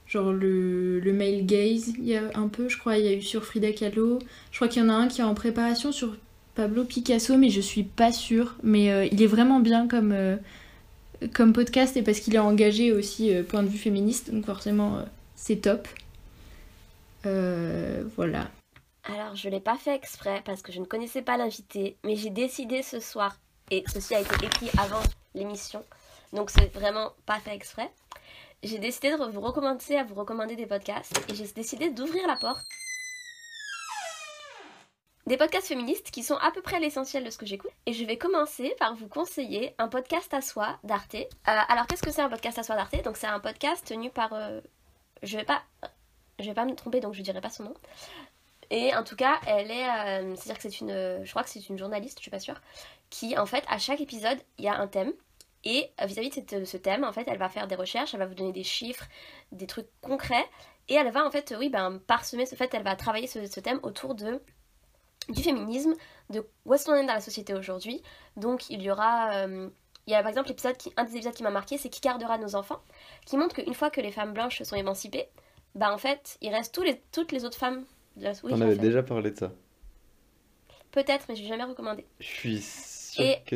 [0.05, 3.14] genre le, le male gaze, il y a un peu, je crois, il y a
[3.14, 4.20] eu sur Frida Kahlo.
[4.51, 6.18] Je crois qu'il y en a un qui est en préparation sur
[6.53, 8.55] Pablo Picasso, mais je suis pas sûre.
[8.62, 10.14] Mais il est vraiment bien comme,
[11.28, 14.97] comme podcast et parce qu'il est engagé aussi euh, point de vue féministe, donc forcément
[14.97, 15.03] euh,
[15.36, 15.88] c'est top.
[17.26, 18.49] Euh, voilà.
[19.03, 22.30] Alors, je l'ai pas fait exprès parce que je ne connaissais pas l'invité, mais j'ai
[22.30, 23.38] décidé ce soir,
[23.69, 25.01] et ceci a été écrit avant
[25.34, 25.84] l'émission,
[26.34, 27.89] donc c'est vraiment pas fait exprès.
[28.63, 32.36] J'ai décidé de vous recommencer à vous recommander des podcasts et j'ai décidé d'ouvrir la
[32.36, 32.63] porte.
[35.32, 37.71] Des podcasts féministes qui sont à peu près l'essentiel de ce que j'écoute.
[37.86, 41.15] Et je vais commencer par vous conseiller un podcast à soi d'Arte.
[41.15, 43.01] Euh, alors, qu'est-ce que c'est un podcast à soi d'Arte?
[43.05, 44.34] Donc, c'est un podcast tenu par.
[44.34, 44.59] euh,
[45.23, 45.61] je vais pas.
[46.38, 47.73] Je vais pas me tromper, donc je dirai pas son nom.
[48.71, 49.88] Et en tout cas, elle est.
[49.88, 51.23] euh, C'est-à-dire que c'est une.
[51.23, 52.59] Je crois que c'est une journaliste, je suis pas sûre.
[53.09, 55.13] Qui, en fait, à chaque épisode, il y a un thème.
[55.63, 58.36] Et vis-à-vis de ce thème, en fait, elle va faire des recherches, elle va vous
[58.36, 59.05] donner des chiffres,
[59.53, 60.49] des trucs concrets.
[60.89, 63.79] Et elle va, en fait, oui, ben, parsemer ce fait, elle va travailler ce thème
[63.82, 64.41] autour de
[65.30, 65.93] du féminisme,
[66.30, 68.01] de où est-ce qu'on est dans la société aujourd'hui.
[68.38, 69.36] Donc, il y aura.
[69.36, 69.69] euh,
[70.07, 72.01] il y a par exemple l'épisode qui, un des épisodes qui m'a marqué, c'est Qui
[72.01, 72.82] gardera nos enfants,
[73.26, 75.30] qui montre qu'une fois que les femmes blanches sont émancipées,
[75.76, 77.86] bah en fait, il reste tous les, toutes les autres femmes.
[78.17, 79.51] de la- Oui, On avait déjà parlé de ça.
[80.91, 82.05] Peut-être, mais je l'ai jamais recommandé.
[82.19, 83.55] Je suis sûr Et- que.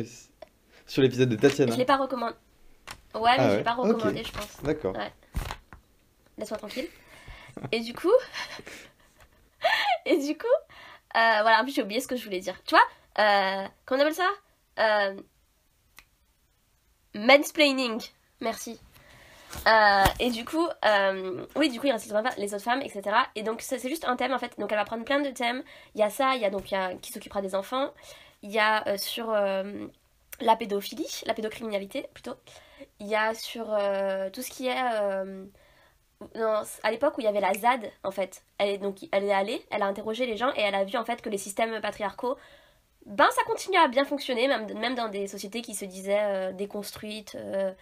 [0.86, 1.74] Sur l'épisode de Je Tatiana.
[1.76, 2.34] l'ai pas recommandé.
[3.14, 4.62] Ouais, mais Ah je l'ai pas recommandé, je pense.
[4.62, 4.94] D'accord.
[4.96, 5.12] Ouais.
[6.38, 6.88] Laisse-moi tranquille.
[7.72, 8.12] Et du coup.
[10.06, 10.46] Et du coup.
[11.14, 12.56] Euh, voilà, en plus j'ai oublié ce que je voulais dire.
[12.66, 12.84] Tu vois
[13.18, 14.28] euh, Comment on appelle ça?
[14.78, 15.20] Euh,
[17.14, 18.00] Mansplaining.
[18.40, 18.78] Merci.
[19.66, 20.66] Euh, et du coup,
[21.54, 23.02] oui, du coup, il reste les autres femmes- etc.
[23.34, 24.58] Et donc, c'est juste un thème en fait.
[24.58, 25.62] Donc, elle va prendre plein de thèmes.
[25.94, 27.90] Il y a ça, il y a donc y a qui s'occupera des enfants.
[28.42, 32.34] Il y a sur la pédophilie, la pédocriminalité plutôt.
[33.00, 33.66] Il y a sur
[34.32, 34.76] tout ce qui est.
[36.34, 38.42] non, à l'époque où il y avait la ZAD, en fait.
[38.58, 40.96] Elle est, donc, elle est allée, elle a interrogé les gens et elle a vu
[40.96, 42.36] en fait que les systèmes patriarcaux,
[43.04, 46.52] ben ça continue à bien fonctionner, même, même dans des sociétés qui se disaient euh,
[46.52, 47.72] déconstruites, euh,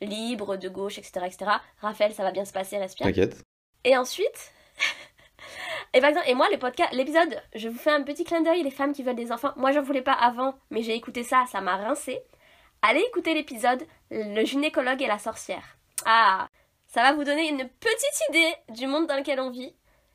[0.00, 1.50] libres, de gauche, etc., etc.
[1.80, 3.06] Raphaël, ça va bien se passer, respire.
[3.06, 3.42] T'inquiète.
[3.84, 4.52] Et ensuite,
[5.94, 8.62] et par exemple, et moi, le podcast, l'épisode, je vous fais un petit clin d'œil,
[8.62, 9.52] les femmes qui veulent des enfants.
[9.56, 12.20] Moi, j'en voulais pas avant, mais j'ai écouté ça, ça m'a rincé.
[12.82, 15.78] Allez écouter l'épisode Le gynécologue et la sorcière.
[16.04, 16.48] Ah,
[16.94, 19.72] ça va vous donner une petite idée du monde dans lequel on vit.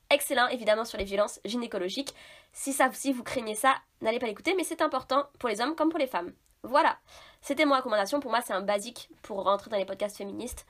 [0.10, 2.14] Excellent, évidemment, sur les violences gynécologiques.
[2.54, 5.76] Si, ça, si vous craignez ça, n'allez pas l'écouter, mais c'est important pour les hommes
[5.76, 6.32] comme pour les femmes.
[6.64, 6.98] Voilà,
[7.42, 8.22] c'était mon recommandation.
[8.22, 10.66] Pour moi, c'est un basique pour rentrer dans les podcasts féministes.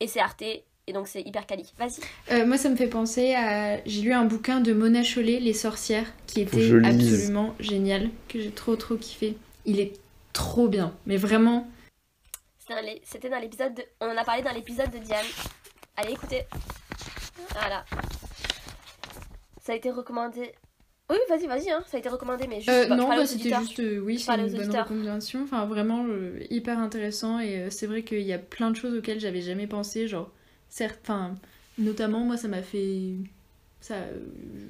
[0.00, 1.70] Et c'est Arte, et donc c'est hyper quali.
[1.78, 2.00] Vas-y.
[2.32, 3.84] Euh, moi, ça me fait penser à.
[3.84, 8.50] J'ai lu un bouquin de Mona Chollet, Les sorcières, qui était absolument génial, que j'ai
[8.50, 9.36] trop trop kiffé.
[9.66, 9.92] Il est
[10.32, 11.68] trop bien, mais vraiment.
[13.02, 13.82] C'était dans l'épisode de...
[14.00, 15.26] On en a parlé dans l'épisode de Diane.
[15.96, 16.42] Allez, écoutez.
[17.52, 17.84] Voilà.
[19.60, 20.52] Ça a été recommandé...
[21.08, 21.82] Oui, vas-y, vas-y, hein.
[21.88, 22.68] ça a été recommandé, mais juste...
[22.68, 25.42] Euh, bah, non, bah, c'était juste, euh, oui, c'est une bonne recommandation.
[25.42, 27.40] Enfin, vraiment euh, hyper intéressant.
[27.40, 30.06] Et euh, c'est vrai qu'il y a plein de choses auxquelles j'avais jamais pensé.
[30.06, 30.30] Genre,
[30.68, 31.34] certes, enfin,
[31.78, 33.14] notamment, moi, ça m'a fait.
[33.80, 34.18] Ça, euh,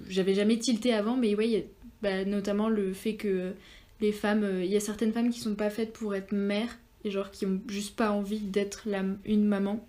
[0.09, 1.63] j'avais jamais tilté avant, mais ouais, il y a,
[2.01, 3.53] bah, notamment le fait que
[4.01, 4.63] les femmes.
[4.63, 6.79] Il y a certaines femmes qui sont pas faites pour être mères.
[7.05, 9.85] Et genre, qui ont juste pas envie d'être la- une maman.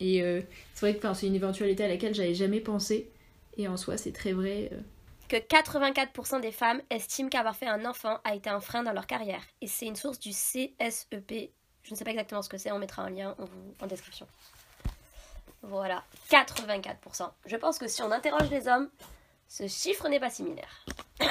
[0.00, 0.40] Et euh,
[0.74, 3.10] c'est vrai que c'est une éventualité à laquelle j'avais jamais pensé.
[3.56, 4.70] Et en soi, c'est très vrai.
[4.72, 4.80] euh.
[5.28, 9.06] Que 84% des femmes estiment qu'avoir fait un enfant a été un frein dans leur
[9.06, 9.42] carrière.
[9.60, 11.50] Et c'est une source du CSEP.
[11.82, 13.34] Je ne sais pas exactement ce que c'est, on mettra un lien
[13.80, 14.26] en, description.
[15.62, 17.28] Voilà, 84%.
[17.46, 18.88] Je pense que si on interroge les hommes,
[19.48, 20.84] ce chiffre n'est pas similaire.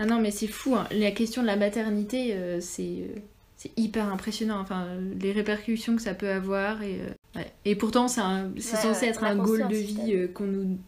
[0.00, 0.86] Ah non, mais c'est fou, hein.
[0.92, 3.10] la question de la maternité, euh, c'est
[3.58, 4.58] c'est hyper impressionnant.
[4.60, 4.86] Enfin,
[5.20, 6.82] les répercussions que ça peut avoir.
[6.82, 7.52] Et, euh, ouais.
[7.66, 10.78] et pourtant, c'est Ouais, censé être un goal de vie euh, qu'on nous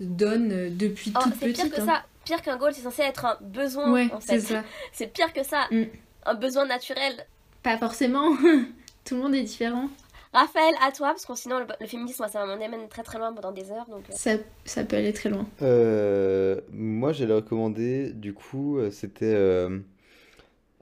[0.00, 1.62] donne euh, depuis Oh, toute c'est petite.
[1.66, 1.86] pire que hein.
[1.86, 2.02] ça.
[2.24, 3.92] Pire qu'un goal, c'est censé être un besoin.
[3.92, 4.54] Ouais, en c'est fait.
[4.54, 4.64] ça.
[4.92, 5.66] C'est pire que ça.
[5.70, 5.84] Mm.
[6.26, 7.14] Un besoin naturel.
[7.62, 8.36] Pas forcément.
[9.04, 9.88] Tout le monde est différent.
[10.32, 13.32] Raphaël, à toi, parce que sinon le, le féminisme, moi, ça m'amène très très loin
[13.32, 13.86] pendant des heures.
[13.88, 14.32] Donc, Ça,
[14.64, 15.46] ça peut aller très loin.
[15.62, 19.32] Euh, moi, j'allais recommander, du coup, c'était.
[19.32, 19.78] euh,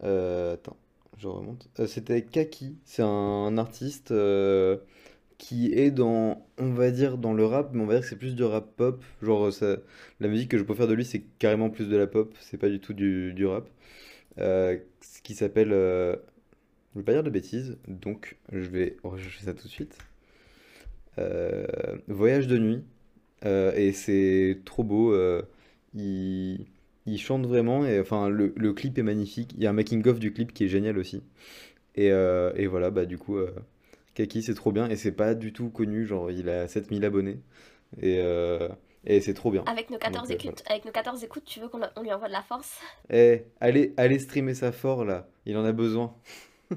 [0.02, 0.76] euh, attends,
[1.28, 1.68] remonte.
[1.80, 2.76] Euh, c'était Kaki.
[2.84, 4.78] C'est un artiste euh,
[5.38, 8.16] qui est dans, on va dire, dans le rap, mais on va dire que c'est
[8.18, 9.04] plus du rap pop.
[9.22, 9.78] Genre, ça-
[10.20, 12.34] la musique que je préfère de lui, c'est carrément plus de la pop.
[12.40, 13.68] C'est pas du tout du, rap.
[14.38, 15.72] Euh, ce qui s'appelle.
[15.72, 16.16] euh,
[16.94, 19.98] je vais pas dire de bêtises, donc je vais rechercher ça tout de suite.
[21.18, 21.66] Euh,
[22.08, 22.82] Voyage de nuit.
[23.44, 25.12] Euh, et c'est trop beau.
[25.14, 25.42] euh,
[27.06, 27.84] il chante vraiment.
[27.86, 29.52] Et enfin, le, le clip est magnifique.
[29.56, 31.22] Il y a un making-of du clip qui est génial aussi.
[31.96, 33.54] Et, euh, et voilà, bah du coup, euh,
[34.14, 34.88] Kaki, c'est trop bien.
[34.88, 36.06] Et c'est pas du tout connu.
[36.06, 37.40] Genre, il a 7000 abonnés.
[38.00, 38.68] Et, euh,
[39.06, 39.64] et c'est trop bien.
[39.66, 42.12] avec, nos 14 Donc, euh, écoutes, avec nos 14 écoutes, tu veux qu'on on lui
[42.12, 42.80] envoie de la force?
[43.10, 45.28] Eh, allez, allez streamer ça fort là.
[45.46, 46.14] Il en a besoin.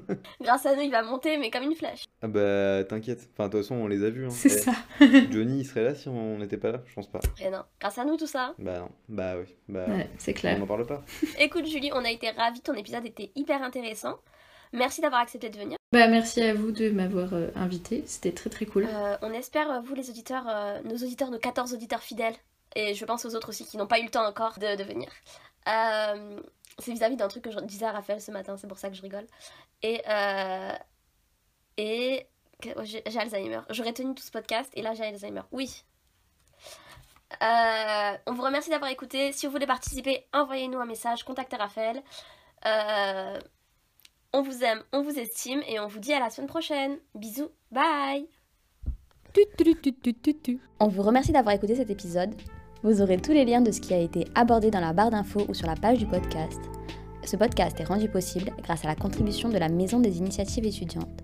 [0.40, 2.04] Grâce à nous, il va monter, mais comme une flèche.
[2.22, 3.28] Ah bah t'inquiète.
[3.32, 4.26] Enfin de toute façon on les a vus.
[4.26, 4.30] Hein.
[4.30, 4.72] C'est Eh, ça.
[5.30, 7.20] Johnny il serait là si on n'était pas là Je pense pas.
[7.40, 8.54] Et non, grâce à nous, tout ça.
[8.58, 8.88] Bah non.
[9.08, 9.54] Bah oui.
[9.68, 10.58] Bah Ouais, c'est on clair.
[10.58, 11.04] n'en parle pas.
[11.38, 12.60] Écoute, Julie, on a été ravis.
[12.60, 14.18] Ton épisode était hyper intéressant.
[14.72, 15.78] Merci d'avoir accepté de venir.
[15.92, 18.02] Bah, merci à vous de m'avoir euh, invité.
[18.04, 18.86] C'était très très cool.
[18.86, 22.34] Euh, on espère, euh, vous les auditeurs, euh, nos auditeurs, nos 14 auditeurs fidèles,
[22.76, 24.84] et je pense aux autres aussi qui n'ont pas eu le temps encore de, de
[24.84, 25.08] venir.
[25.68, 26.38] Euh,
[26.78, 28.94] c'est vis-à-vis d'un truc que je disais à Raphaël ce matin, c'est pour ça que
[28.96, 29.26] je rigole.
[29.82, 30.02] Et.
[30.08, 30.72] euh,
[31.76, 32.26] et.
[32.76, 33.60] oh, J'ai j'ai Alzheimer.
[33.70, 35.42] J'aurais tenu tout ce podcast et là j'ai Alzheimer.
[35.52, 35.84] Oui.
[37.42, 39.32] Euh, on vous remercie d'avoir écouté.
[39.32, 42.02] Si vous voulez participer, envoyez-nous un message, contactez Raphaël.
[42.66, 43.38] Euh,
[44.32, 46.98] on vous aime, on vous estime et on vous dit à la semaine prochaine.
[47.14, 48.26] Bisous, bye
[50.80, 52.34] On vous remercie d'avoir écouté cet épisode.
[52.82, 55.44] Vous aurez tous les liens de ce qui a été abordé dans la barre d'infos
[55.48, 56.58] ou sur la page du podcast.
[57.28, 61.22] Ce podcast est rendu possible grâce à la contribution de la Maison des initiatives étudiantes,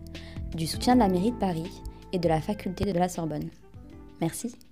[0.55, 1.81] du soutien de la mairie de Paris
[2.13, 3.49] et de la faculté de la Sorbonne.
[4.21, 4.55] Merci.